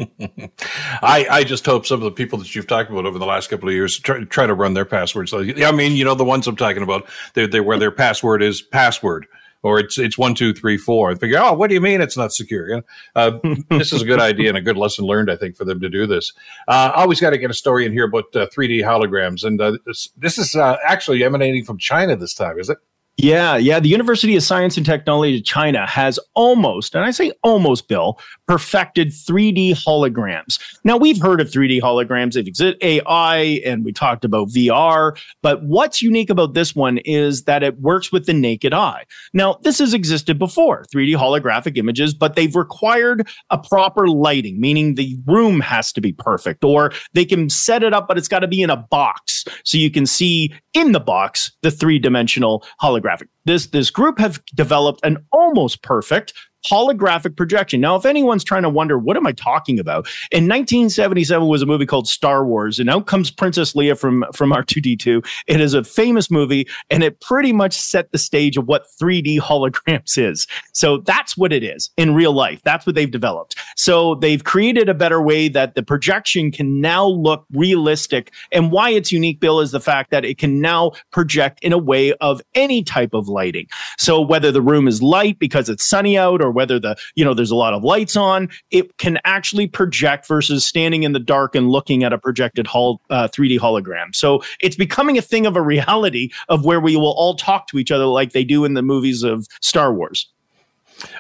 I, 1.02 1.28
I 1.30 1.44
just 1.44 1.66
hope 1.66 1.86
some 1.86 2.00
of 2.00 2.06
the 2.06 2.12
people 2.12 2.40
that 2.40 2.56
you've 2.56 2.68
talked 2.68 2.90
about 2.90 3.06
over 3.06 3.20
the 3.20 3.26
last 3.26 3.50
couple 3.50 3.68
of 3.68 3.76
years 3.76 4.00
try, 4.00 4.24
try 4.24 4.48
to 4.48 4.54
run 4.54 4.74
their 4.74 4.86
passwords. 4.86 5.34
I 5.34 5.72
mean, 5.72 5.94
you 5.94 6.06
know, 6.06 6.16
the 6.16 6.24
ones 6.24 6.48
I'm 6.48 6.56
talking 6.56 6.84
about, 6.84 7.08
they 7.34 7.46
they 7.46 7.60
where 7.60 7.78
their 7.78 7.92
password 7.92 8.42
is 8.42 8.62
password 8.62 9.28
or 9.62 9.80
it's 9.80 9.98
it's 9.98 10.18
one 10.18 10.36
two 10.36 10.54
three 10.54 10.78
four. 10.78 11.12
I 11.12 11.16
figure, 11.16 11.40
oh, 11.40 11.54
what 11.54 11.68
do 11.68 11.74
you 11.74 11.82
mean 11.82 12.02
it's 12.02 12.16
not 12.16 12.32
secure? 12.32 12.84
Uh, 13.16 13.32
this 13.70 13.92
is 13.92 14.02
a 14.02 14.06
good 14.06 14.20
idea 14.20 14.50
and 14.50 14.58
a 14.58 14.62
good 14.62 14.78
lesson 14.78 15.06
learned, 15.06 15.30
I 15.30 15.36
think, 15.36 15.56
for 15.56 15.66
them 15.66 15.82
to 15.82 15.90
do 15.90 16.08
this. 16.08 16.32
Uh, 16.68 16.92
always 16.96 17.20
got 17.20 17.32
to 17.32 17.38
get 17.38 17.52
a 17.52 17.56
story 17.56 17.86
in 17.86 17.92
here 17.92 18.06
about 18.06 18.34
uh, 18.36 18.48
3D 18.48 18.82
holograms, 18.82 19.44
and 19.44 19.60
uh, 19.60 19.78
this, 19.86 20.10
this 20.18 20.38
is 20.38 20.56
uh, 20.56 20.78
actually 20.86 21.24
emanating 21.24 21.66
from 21.66 21.78
China 21.78 22.16
this 22.16 22.34
time, 22.34 22.60
is 22.60 22.70
it? 22.70 22.78
Yeah, 23.22 23.58
yeah. 23.58 23.82
The 23.82 23.90
University 23.90 24.38
of 24.38 24.44
Science 24.44 24.78
and 24.78 24.86
Technology 24.86 25.40
of 25.40 25.44
China 25.44 25.86
has 25.86 26.22
almost, 26.36 26.96
and 26.96 27.04
I 27.04 27.12
say 27.12 27.34
almost, 27.44 27.90
Bill, 27.90 28.18
perfected 28.48 29.10
3D 29.10 29.72
holograms. 29.72 30.58
Now, 30.86 30.96
we've 30.96 31.22
heard 31.22 31.42
of 31.42 31.50
3D 31.52 31.82
holograms, 31.82 32.36
they've 32.36 32.48
existed 32.48 32.82
AI, 32.82 33.62
and 33.66 33.84
we 33.84 33.92
talked 33.92 34.24
about 34.24 34.48
VR. 34.48 35.18
But 35.42 35.62
what's 35.64 36.02
unique 36.02 36.30
about 36.30 36.54
this 36.54 36.74
one 36.74 37.00
is 37.00 37.44
that 37.44 37.62
it 37.62 37.82
works 37.82 38.10
with 38.10 38.26
the 38.26 38.34
naked 38.34 38.74
eye. 38.74 39.04
Now, 39.34 39.60
this 39.64 39.80
has 39.80 39.94
existed 39.94 40.40
before 40.40 40.86
3D 40.86 41.18
holographic 41.18 41.78
images, 41.78 42.14
but 42.14 42.38
they've 42.38 42.56
required 42.56 43.28
a 43.50 43.58
proper 43.58 44.08
lighting, 44.08 44.62
meaning 44.62 44.96
the 44.96 45.18
room 45.26 45.60
has 45.60 45.92
to 45.92 46.00
be 46.00 46.14
perfect, 46.14 46.64
or 46.64 46.94
they 47.14 47.26
can 47.26 47.50
set 47.50 47.84
it 47.84 47.94
up, 47.94 48.08
but 48.08 48.18
it's 48.18 48.30
got 48.30 48.40
to 48.40 48.48
be 48.48 48.62
in 48.62 48.70
a 48.70 48.78
box 48.78 49.44
so 49.66 49.78
you 49.78 49.92
can 49.92 50.06
see 50.06 50.54
in 50.74 50.94
the 50.94 51.02
box 51.02 51.52
the 51.64 51.72
three 51.72 52.00
dimensional 52.00 52.66
holographic. 52.82 53.09
This 53.46 53.68
this 53.68 53.90
group 53.90 54.20
have 54.20 54.44
developed 54.56 55.02
an 55.04 55.26
almost 55.32 55.82
perfect 55.84 56.34
holographic 56.66 57.36
projection. 57.36 57.82
Now, 57.82 57.96
if 57.96 58.06
anyone's 58.06 58.44
trying 58.44 58.64
to 58.64 58.70
wonder, 58.70 58.98
what 58.98 59.18
am 59.18 59.26
I 59.26 59.32
talking 59.32 59.80
about? 59.80 60.08
In 60.32 60.48
1977 60.48 61.48
was 61.48 61.62
a 61.62 61.66
movie 61.66 61.86
called 61.86 62.08
Star 62.08 62.46
Wars, 62.46 62.80
and 62.80 62.90
out 62.90 63.08
comes 63.08 63.32
Princess 63.32 63.74
Leia 63.74 63.98
from, 63.98 64.26
from 64.34 64.52
R2D2. 64.52 65.26
It 65.48 65.62
is 65.62 65.74
a 65.74 65.84
famous 65.84 66.30
movie, 66.30 66.68
and 66.90 67.04
it 67.04 67.22
pretty 67.22 67.54
much 67.54 67.74
set 67.74 68.12
the 68.12 68.18
stage 68.18 68.58
of 68.58 68.68
what 68.68 68.86
3D 69.02 69.40
holograms 69.40 70.18
is. 70.18 70.48
So 70.74 70.98
that's 70.98 71.38
what 71.38 71.54
it 71.54 71.64
is 71.64 71.90
in 71.98 72.14
real 72.14 72.34
life. 72.34 72.62
That's 72.64 72.86
what 72.86 72.96
they've 72.96 73.10
developed. 73.10 73.56
So 73.76 74.16
they've 74.16 74.44
created 74.44 74.90
a 74.90 74.94
better 74.94 75.22
way 75.22 75.48
that 75.50 75.76
the 75.76 75.84
projection 75.84 76.52
can 76.52 76.82
now 76.82 77.08
look 77.08 77.46
realistic. 77.52 78.32
And 78.52 78.72
why 78.72 78.90
it's 78.90 79.12
unique, 79.12 79.40
Bill, 79.40 79.60
is 79.60 79.72
the 79.72 79.80
fact 79.80 80.12
that 80.12 80.26
it 80.26 80.38
can 80.38 80.62
now 80.62 80.92
project 81.12 81.60
in 81.62 81.74
a 81.74 81.78
way 81.78 82.14
of 82.16 82.42
any 82.56 82.84
type 82.84 83.14
of 83.14 83.28
lighting. 83.28 83.68
So 83.98 84.22
whether 84.22 84.52
the 84.52 84.62
room 84.62 84.88
is 84.88 85.02
light 85.02 85.40
because 85.40 85.70
it's 85.70 85.86
sunny 85.86 86.18
out 86.18 86.42
or 86.42 86.49
or 86.50 86.52
whether 86.52 86.80
the 86.80 86.98
you 87.16 87.24
know 87.24 87.34
there's 87.34 87.52
a 87.52 87.56
lot 87.56 87.74
of 87.74 87.84
lights 87.84 88.16
on 88.16 88.50
it 88.72 88.98
can 88.98 89.20
actually 89.26 89.68
project 89.68 90.28
versus 90.28 90.66
standing 90.66 91.04
in 91.04 91.14
the 91.14 91.20
dark 91.20 91.56
and 91.56 91.70
looking 91.70 92.04
at 92.04 92.12
a 92.12 92.18
projected 92.18 92.68
hol- 92.68 93.02
uh, 93.10 93.28
3d 93.28 93.60
hologram. 93.60 94.16
So 94.16 94.42
it's 94.60 94.76
becoming 94.76 95.18
a 95.18 95.22
thing 95.22 95.46
of 95.46 95.56
a 95.56 95.62
reality 95.62 96.30
of 96.50 96.66
where 96.66 96.80
we 96.80 96.96
will 96.96 97.14
all 97.18 97.36
talk 97.36 97.68
to 97.68 97.78
each 97.78 97.92
other 97.92 98.06
like 98.06 98.32
they 98.32 98.44
do 98.44 98.66
in 98.66 98.74
the 98.74 98.82
movies 98.82 99.24
of 99.24 99.48
star 99.62 99.94
wars 99.94 100.28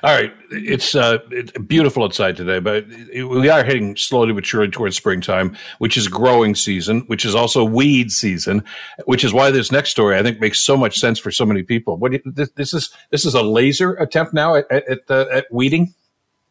all 0.03 0.13
right, 0.15 0.33
it's 0.51 0.95
uh, 0.95 1.19
it's 1.31 1.51
beautiful 1.59 2.03
outside 2.03 2.35
today, 2.35 2.59
but 2.59 2.87
we 3.13 3.49
are 3.49 3.63
heading 3.63 3.95
slowly 3.95 4.33
but 4.33 4.45
surely 4.45 4.69
towards 4.69 4.97
springtime, 4.97 5.55
which 5.77 5.97
is 5.97 6.07
growing 6.07 6.55
season, 6.55 7.01
which 7.01 7.25
is 7.25 7.35
also 7.35 7.63
weed 7.63 8.11
season, 8.11 8.63
which 9.05 9.23
is 9.23 9.33
why 9.33 9.51
this 9.51 9.71
next 9.71 9.89
story 9.91 10.17
I 10.17 10.23
think 10.23 10.39
makes 10.39 10.63
so 10.63 10.75
much 10.75 10.99
sense 10.99 11.19
for 11.19 11.31
so 11.31 11.45
many 11.45 11.63
people. 11.63 11.97
What 11.97 12.13
this, 12.25 12.49
this 12.51 12.73
is 12.73 12.91
this 13.11 13.25
is 13.25 13.33
a 13.33 13.41
laser 13.41 13.93
attempt 13.95 14.33
now 14.33 14.55
at 14.55 14.71
at, 14.71 14.99
uh, 15.09 15.25
at 15.31 15.45
weeding. 15.51 15.93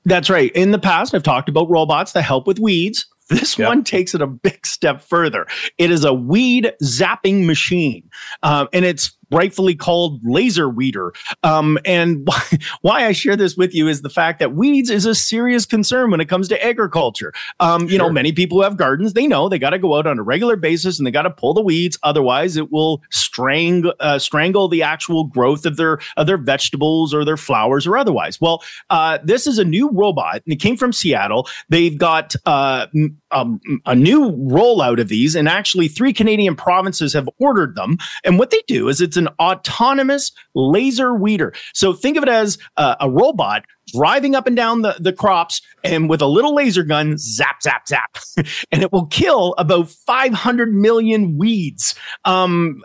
That's 0.05 0.31
right. 0.31 0.51
In 0.53 0.71
the 0.71 0.79
past, 0.79 1.15
I've 1.15 1.23
talked 1.23 1.49
about 1.49 1.69
robots 1.69 2.13
that 2.13 2.23
help 2.23 2.47
with 2.47 2.59
weeds. 2.59 3.07
This 3.29 3.59
yep. 3.59 3.69
one 3.69 3.85
takes 3.85 4.15
it 4.15 4.23
a 4.23 4.27
big 4.27 4.67
step 4.67 5.03
further. 5.03 5.47
It 5.77 5.91
is 5.91 6.03
a 6.03 6.15
weed 6.15 6.73
zapping 6.83 7.45
machine, 7.45 8.09
um, 8.43 8.69
and 8.73 8.87
it's 8.87 9.18
rightfully 9.31 9.75
called 9.75 10.21
laser 10.25 10.69
weeder. 10.69 11.13
Um, 11.43 11.79
and 11.85 12.27
why, 12.27 12.43
why, 12.83 13.07
I 13.07 13.13
share 13.13 13.37
this 13.37 13.57
with 13.57 13.75
you 13.75 13.89
is 13.89 14.03
the 14.03 14.11
fact 14.11 14.39
that 14.39 14.55
weeds 14.55 14.91
is 14.91 15.07
a 15.07 15.15
serious 15.15 15.67
concern 15.67 16.11
when 16.11 16.21
it 16.21 16.29
comes 16.29 16.49
to 16.49 16.65
agriculture. 16.65 17.33
Um, 17.61 17.83
you 17.83 17.91
sure. 17.91 17.99
know, 17.99 18.11
many 18.11 18.33
people 18.33 18.59
who 18.59 18.65
have 18.65 18.77
gardens, 18.77 19.13
they 19.13 19.27
know 19.27 19.49
they 19.49 19.59
got 19.59 19.71
to 19.71 19.79
go 19.79 19.97
out 19.97 20.07
on 20.07 20.19
a 20.19 20.23
regular 20.23 20.57
basis 20.57 20.99
and 20.99 21.07
they 21.07 21.11
got 21.11 21.23
to 21.23 21.31
pull 21.31 21.55
the 21.55 21.63
weeds. 21.63 21.99
Otherwise, 22.03 22.57
it 22.57 22.71
will 22.71 23.03
strangle 23.11 23.95
uh, 24.01 24.19
strangle 24.19 24.69
the 24.69 24.83
actual 24.83 25.25
growth 25.25 25.67
of 25.67 25.77
their 25.77 25.99
of 26.17 26.27
their 26.27 26.37
vegetables 26.37 27.15
or 27.15 27.25
their 27.25 27.37
flowers 27.37 27.87
or 27.87 27.97
otherwise. 27.97 28.41
Well, 28.41 28.63
uh, 28.91 29.19
this 29.23 29.47
is 29.47 29.59
a 29.59 29.65
new 29.65 29.91
robot, 29.91 30.43
and 30.45 30.53
it 30.53 30.61
came 30.61 30.77
from 30.77 30.93
Seattle. 30.93 31.49
They've 31.69 31.97
got 31.97 32.35
uh, 32.47 32.87
Um, 33.31 33.61
a 33.85 33.95
new 33.95 34.31
rollout 34.33 35.01
of 35.01 35.09
these, 35.09 35.35
and 35.35 35.49
actually, 35.49 35.89
three 35.89 36.13
Canadian 36.13 36.57
provinces 36.57 37.13
have 37.13 37.29
ordered 37.39 37.75
them. 37.77 37.99
And 38.25 38.39
what 38.39 38.51
they 38.51 38.63
do 38.67 38.89
is 38.89 39.01
it's 39.01 39.17
an 39.17 39.29
autonomous 39.39 40.33
laser 40.55 41.15
weeder. 41.15 41.53
So 41.75 41.93
think 41.93 42.17
of 42.17 42.23
it 42.23 42.29
as 42.29 42.59
a 42.77 43.09
robot 43.11 43.65
driving 43.92 44.35
up 44.35 44.47
and 44.47 44.57
down 44.57 44.83
the, 44.83 44.97
the 44.99 45.12
crops 45.12 45.61
and 45.85 46.09
with 46.09 46.21
a 46.21 46.26
little 46.26 46.54
laser 46.54 46.83
gun, 46.83 47.16
zap, 47.18 47.62
zap, 47.62 47.88
zap. 47.88 48.18
and 48.73 48.83
it 48.83 48.92
will 48.92 49.07
kill 49.07 49.54
about 49.59 49.88
500 49.88 50.75
million 50.75 51.38
weeds. 51.38 51.95
Um, 52.25 52.83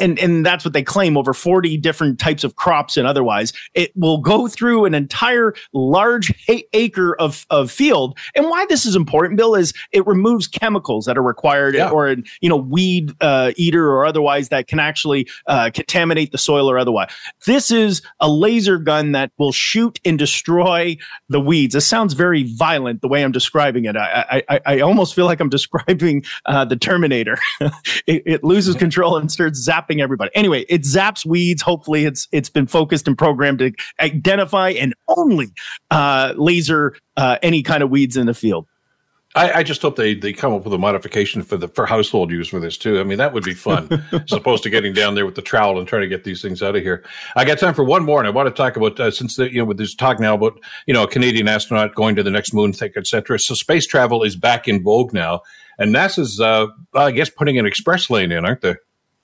and, 0.00 0.18
and 0.18 0.44
that's 0.44 0.64
what 0.64 0.74
they 0.74 0.82
claim 0.82 1.16
over 1.16 1.32
40 1.32 1.76
different 1.78 2.18
types 2.18 2.44
of 2.44 2.56
crops 2.56 2.96
and 2.96 3.06
otherwise. 3.06 3.52
It 3.74 3.92
will 3.96 4.18
go 4.18 4.48
through 4.48 4.84
an 4.84 4.94
entire 4.94 5.54
large 5.72 6.32
acre 6.72 7.16
of, 7.16 7.46
of 7.50 7.70
field. 7.70 8.18
And 8.34 8.48
why 8.48 8.66
this 8.68 8.86
is 8.86 8.96
important, 8.96 9.36
Bill, 9.36 9.54
is 9.54 9.72
it 9.92 10.06
removes 10.06 10.46
chemicals 10.46 11.06
that 11.06 11.18
are 11.18 11.22
required 11.22 11.74
yeah. 11.74 11.90
or, 11.90 12.14
you 12.40 12.48
know, 12.48 12.56
weed 12.56 13.12
uh, 13.20 13.52
eater 13.56 13.88
or 13.90 14.06
otherwise 14.06 14.48
that 14.50 14.68
can 14.68 14.78
actually 14.78 15.28
uh, 15.46 15.70
contaminate 15.72 16.32
the 16.32 16.38
soil 16.38 16.70
or 16.70 16.78
otherwise. 16.78 17.10
This 17.46 17.70
is 17.70 18.02
a 18.20 18.30
laser 18.30 18.78
gun 18.78 19.12
that 19.12 19.32
will 19.38 19.52
shoot 19.52 20.00
and 20.04 20.18
destroy 20.18 20.45
destroy 20.46 20.96
the 21.28 21.40
weeds. 21.40 21.74
This 21.74 21.86
sounds 21.86 22.14
very 22.14 22.44
violent 22.44 23.00
the 23.02 23.08
way 23.08 23.24
I'm 23.24 23.32
describing 23.32 23.84
it. 23.84 23.96
I 23.96 24.42
I, 24.48 24.60
I 24.66 24.80
almost 24.80 25.14
feel 25.14 25.26
like 25.26 25.40
I'm 25.40 25.48
describing 25.56 26.24
uh, 26.46 26.64
the 26.64 26.76
Terminator. 26.76 27.36
it, 28.06 28.22
it, 28.26 28.44
loses 28.44 28.76
control 28.76 29.16
and 29.16 29.30
starts 29.30 29.68
zapping 29.68 30.00
everybody. 30.00 30.30
Anyway, 30.34 30.64
it 30.68 30.82
zaps 30.82 31.26
weeds. 31.26 31.62
Hopefully, 31.62 32.04
it's 32.04 32.28
it's 32.32 32.48
been 32.48 32.66
focused 32.66 33.08
and 33.08 33.18
programmed 33.18 33.58
to 33.58 33.72
identify 34.00 34.70
and 34.70 34.94
only 35.08 35.48
uh, 35.90 36.32
laser 36.36 36.94
uh, 37.16 37.38
any 37.42 37.62
kind 37.62 37.82
of 37.82 37.90
weeds 37.90 38.16
in 38.16 38.26
the 38.26 38.34
field. 38.34 38.66
I, 39.36 39.58
I, 39.58 39.62
just 39.62 39.82
hope 39.82 39.96
they, 39.96 40.14
they 40.14 40.32
come 40.32 40.54
up 40.54 40.64
with 40.64 40.72
a 40.72 40.78
modification 40.78 41.42
for 41.42 41.58
the 41.58 41.68
for 41.68 41.84
household 41.84 42.30
use 42.30 42.48
for 42.48 42.58
this 42.58 42.78
too. 42.78 42.98
I 42.98 43.04
mean, 43.04 43.18
that 43.18 43.34
would 43.34 43.44
be 43.44 43.52
fun, 43.52 44.02
as 44.10 44.32
opposed 44.32 44.62
to 44.62 44.70
getting 44.70 44.94
down 44.94 45.14
there 45.14 45.26
with 45.26 45.34
the 45.34 45.42
trowel 45.42 45.78
and 45.78 45.86
trying 45.86 46.02
to 46.02 46.08
get 46.08 46.24
these 46.24 46.40
things 46.40 46.62
out 46.62 46.74
of 46.74 46.82
here. 46.82 47.04
I 47.36 47.44
got 47.44 47.58
time 47.58 47.74
for 47.74 47.84
one 47.84 48.02
more, 48.02 48.18
and 48.18 48.26
I 48.26 48.30
want 48.30 48.48
to 48.48 48.54
talk 48.54 48.76
about 48.76 48.98
uh, 48.98 49.10
since 49.10 49.36
the, 49.36 49.52
you 49.52 49.58
know 49.58 49.66
with 49.66 49.76
this 49.76 49.94
talk 49.94 50.18
now 50.18 50.34
about 50.34 50.58
you 50.86 50.94
know 50.94 51.02
a 51.02 51.08
Canadian 51.08 51.48
astronaut 51.48 51.94
going 51.94 52.16
to 52.16 52.22
the 52.22 52.30
next 52.30 52.54
moon, 52.54 52.72
etc. 52.80 53.38
So 53.38 53.54
space 53.54 53.86
travel 53.86 54.22
is 54.22 54.36
back 54.36 54.68
in 54.68 54.82
vogue 54.82 55.12
now, 55.12 55.42
and 55.78 55.94
NASA's 55.94 56.40
uh, 56.40 56.68
I 56.94 57.10
guess 57.10 57.28
putting 57.28 57.58
an 57.58 57.66
express 57.66 58.08
lane 58.08 58.32
in, 58.32 58.46
aren't 58.46 58.62
they? 58.62 58.76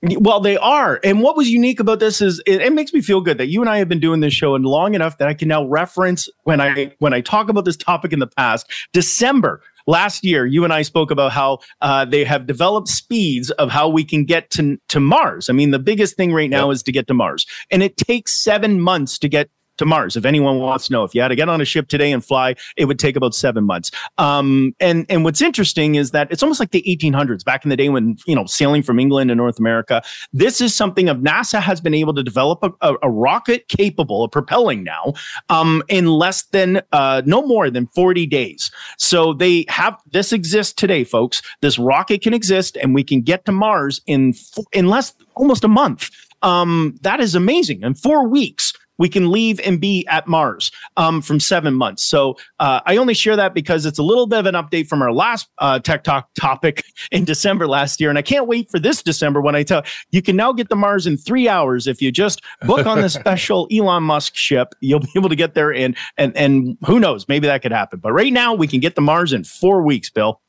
Well, 0.03 0.41
they 0.41 0.57
are. 0.57 0.99
And 1.05 1.23
what 1.23 1.37
was 1.37 1.49
unique 1.49 1.79
about 1.79 2.01
this 2.01 2.21
is 2.21 2.43
it, 2.45 2.61
it, 2.61 2.73
makes 2.73 2.93
me 2.93 3.01
feel 3.01 3.21
good 3.21 3.39
that 3.39 3.47
you 3.47 3.61
and 3.61 3.71
I 3.71 3.79
have 3.79 3.89
been 3.89 4.01
doing 4.01 4.19
this 4.19 4.35
show 4.35 4.57
and 4.57 4.67
long 4.67 4.95
enough 4.95 5.19
that 5.19 5.29
I 5.29 5.35
can 5.35 5.47
now 5.47 5.65
reference 5.65 6.29
when 6.43 6.61
I 6.61 6.93
when 6.99 7.15
I 7.15 7.21
talk 7.21 7.49
about 7.49 7.65
this 7.65 7.77
topic 7.77 8.13
in 8.13 8.19
the 8.19 8.27
past. 8.27 8.69
December 8.93 9.63
last 9.87 10.25
year, 10.25 10.47
you 10.47 10.65
and 10.65 10.73
I 10.73 10.83
spoke 10.83 11.11
about 11.11 11.33
how 11.33 11.59
uh, 11.81 12.05
they 12.05 12.25
have 12.25 12.47
developed 12.47 12.89
speeds 12.89 13.51
of 13.53 13.71
how 13.71 13.89
we 13.89 14.05
can 14.05 14.25
get 14.25 14.51
to, 14.51 14.79
to 14.89 15.01
Mars. 15.01 15.49
I 15.49 15.53
mean, 15.53 15.71
the 15.71 15.79
biggest 15.79 16.17
thing 16.17 16.33
right 16.33 16.51
now 16.51 16.69
yep. 16.69 16.75
is 16.75 16.83
to 16.85 16.93
get 16.93 17.07
to 17.09 17.15
Mars. 17.15 17.47
And 17.71 17.83
it 17.83 17.97
takes 17.97 18.43
seven 18.43 18.81
months 18.81 19.19
to 19.19 19.29
get 19.29 19.51
to 19.79 19.87
Mars. 19.87 20.17
If 20.17 20.25
anyone 20.25 20.59
wants 20.59 20.87
to 20.87 20.93
know, 20.93 21.05
if 21.05 21.15
you 21.15 21.23
had 21.23 21.29
to 21.29 21.37
get 21.37 21.49
on 21.49 21.61
a 21.61 21.65
ship 21.65 21.89
today 21.89 22.13
and 22.13 22.25
fly, 22.25 22.55
it 22.77 22.87
would 22.87 22.99
take 22.99 23.17
about 23.17 23.35
seven 23.35 23.65
months. 23.65 23.91
Um, 24.19 24.75
and 24.81 25.07
and 25.09 25.25
what's 25.25 25.41
interesting 25.41 25.95
is 25.95 26.11
that 26.11 26.31
it's 26.31 26.43
almost 26.43 26.61
like 26.61 26.71
the 26.71 26.83
1800s, 26.83 27.45
back 27.45 27.65
in 27.65 27.69
the 27.69 27.77
day 27.77 27.89
when 27.89 28.17
you 28.27 28.35
know 28.35 28.47
sailing 28.47 28.83
from 28.83 28.99
England 28.99 29.29
to 29.29 29.35
North 29.35 29.59
America. 29.59 30.03
This 30.33 30.61
is 30.61 30.75
something 30.75 31.09
of 31.09 31.19
NASA 31.19 31.61
has 31.61 31.81
been 31.81 31.95
able 31.95 32.15
to 32.15 32.23
develop 32.23 32.63
a, 32.63 32.71
a, 32.81 32.95
a 33.03 33.11
rocket 33.11 33.69
capable 33.69 34.25
of 34.25 34.31
propelling 34.31 34.85
now 34.85 35.15
um, 35.49 35.83
in 35.89 36.07
less 36.07 36.43
than 36.45 36.83
uh, 36.93 37.23
no 37.25 37.47
more 37.47 37.71
than 37.71 37.87
40 37.87 38.27
days. 38.27 38.71
So 38.99 39.33
they 39.33 39.65
have 39.69 39.97
this 40.11 40.33
exists 40.33 40.73
today, 40.73 41.05
folks. 41.05 41.43
This 41.61 41.79
rocket 41.79 42.23
can 42.23 42.35
exist, 42.35 42.77
and 42.77 42.95
we 42.95 43.05
can 43.05 43.23
get 43.23 43.45
to 43.47 43.53
Mars 43.53 44.01
in 44.07 44.35
in 44.73 44.89
less 44.89 45.15
almost 45.35 45.65
a 45.65 45.69
month. 45.69 46.11
Um, 46.43 46.99
that 47.03 47.21
is 47.21 47.35
amazing. 47.35 47.83
In 47.83 47.95
four 47.95 48.27
weeks, 48.27 48.72
we 49.03 49.09
can 49.09 49.33
leave 49.33 49.59
and 49.65 49.81
be 49.81 50.07
at 50.07 50.29
Mars 50.29 50.71
um, 50.97 51.21
from 51.21 51.41
seven 51.41 51.75
months. 51.75 52.05
So 52.05 52.37
uh, 52.61 52.83
I 52.87 52.99
only 52.99 53.15
share 53.15 53.35
that 53.35 53.53
because 53.53 53.85
it's 53.85 53.99
a 53.99 54.03
little 54.05 54.29
bit 54.29 54.39
of 54.39 54.47
an 54.47 54.55
update 54.55 54.87
from 54.87 55.03
our 55.03 55.13
last 55.13 55.49
uh, 55.59 55.81
Tech 55.81 56.05
Talk 56.05 56.33
topic 56.35 56.85
in 57.11 57.25
December 57.25 57.67
last 57.67 58.01
year. 58.01 58.11
And 58.11 58.19
I 58.19 58.23
can't 58.23 58.47
wait 58.47 58.71
for 58.71 58.79
this 58.79 59.03
December 59.03 59.41
when 59.41 59.57
I 59.57 59.65
tell 59.65 59.83
you 60.13 60.23
can 60.23 60.37
now 60.37 60.53
get 60.53 60.69
to 60.69 60.77
Mars 60.77 61.05
in 61.05 61.17
three 61.17 61.49
hours. 61.49 61.89
If 61.89 62.01
you 62.01 62.13
just 62.13 62.43
book 62.61 62.87
on 62.87 63.01
the 63.01 63.11
special 63.21 63.67
Elon 63.73 64.05
Musk 64.05 64.37
ship, 64.37 64.73
you'll 64.79 65.01
be 65.01 65.11
able 65.17 65.31
to 65.31 65.37
get 65.37 65.55
there. 65.55 65.75
And, 65.75 65.97
and, 66.17 66.37
and 66.37 66.79
who 66.87 67.01
knows, 67.01 67.27
maybe 67.27 67.49
that 67.49 67.61
could 67.61 67.73
happen. 67.73 67.99
But 67.99 68.13
right 68.13 68.33
now 68.33 68.55
we 68.55 68.69
can 68.69 68.79
get 68.79 68.95
to 68.95 69.01
Mars 69.01 69.33
in 69.33 69.43
four 69.43 69.83
weeks, 69.83 70.11
Bill. 70.11 70.41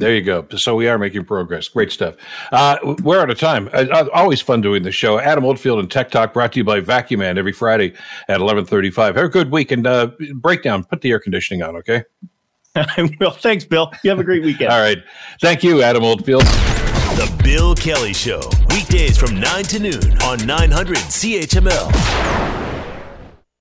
There 0.00 0.14
you 0.14 0.22
go. 0.22 0.46
So 0.56 0.76
we 0.76 0.88
are 0.88 0.96
making 0.98 1.26
progress. 1.26 1.68
Great 1.68 1.92
stuff. 1.92 2.14
Uh, 2.50 2.78
we're 3.02 3.20
out 3.20 3.28
of 3.28 3.38
time. 3.38 3.68
Uh, 3.70 4.06
always 4.14 4.40
fun 4.40 4.62
doing 4.62 4.82
the 4.82 4.90
show. 4.90 5.18
Adam 5.18 5.44
Oldfield 5.44 5.78
and 5.78 5.90
Tech 5.90 6.10
Talk 6.10 6.32
brought 6.32 6.52
to 6.52 6.58
you 6.58 6.64
by 6.64 6.80
Vacuum 6.80 7.20
Man 7.20 7.36
every 7.36 7.52
Friday 7.52 7.90
at 8.26 8.40
1135. 8.40 9.14
Have 9.14 9.24
a 9.26 9.28
good 9.28 9.50
week 9.50 9.70
and 9.70 9.86
uh, 9.86 10.10
breakdown. 10.36 10.84
Put 10.84 11.02
the 11.02 11.10
air 11.10 11.20
conditioning 11.20 11.62
on, 11.62 11.76
okay? 11.76 12.04
I 12.74 13.14
will. 13.20 13.32
Thanks, 13.32 13.66
Bill. 13.66 13.92
You 14.02 14.08
have 14.08 14.20
a 14.20 14.24
great 14.24 14.42
weekend. 14.42 14.70
All 14.72 14.80
right. 14.80 15.04
Thank 15.40 15.62
you, 15.62 15.82
Adam 15.82 16.02
Oldfield. 16.02 16.44
The 16.44 17.40
Bill 17.44 17.74
Kelly 17.74 18.14
Show. 18.14 18.40
Weekdays 18.70 19.18
from 19.18 19.38
9 19.38 19.64
to 19.64 19.78
noon 19.80 20.22
on 20.22 20.46
900 20.46 20.96
CHML. 20.96 22.59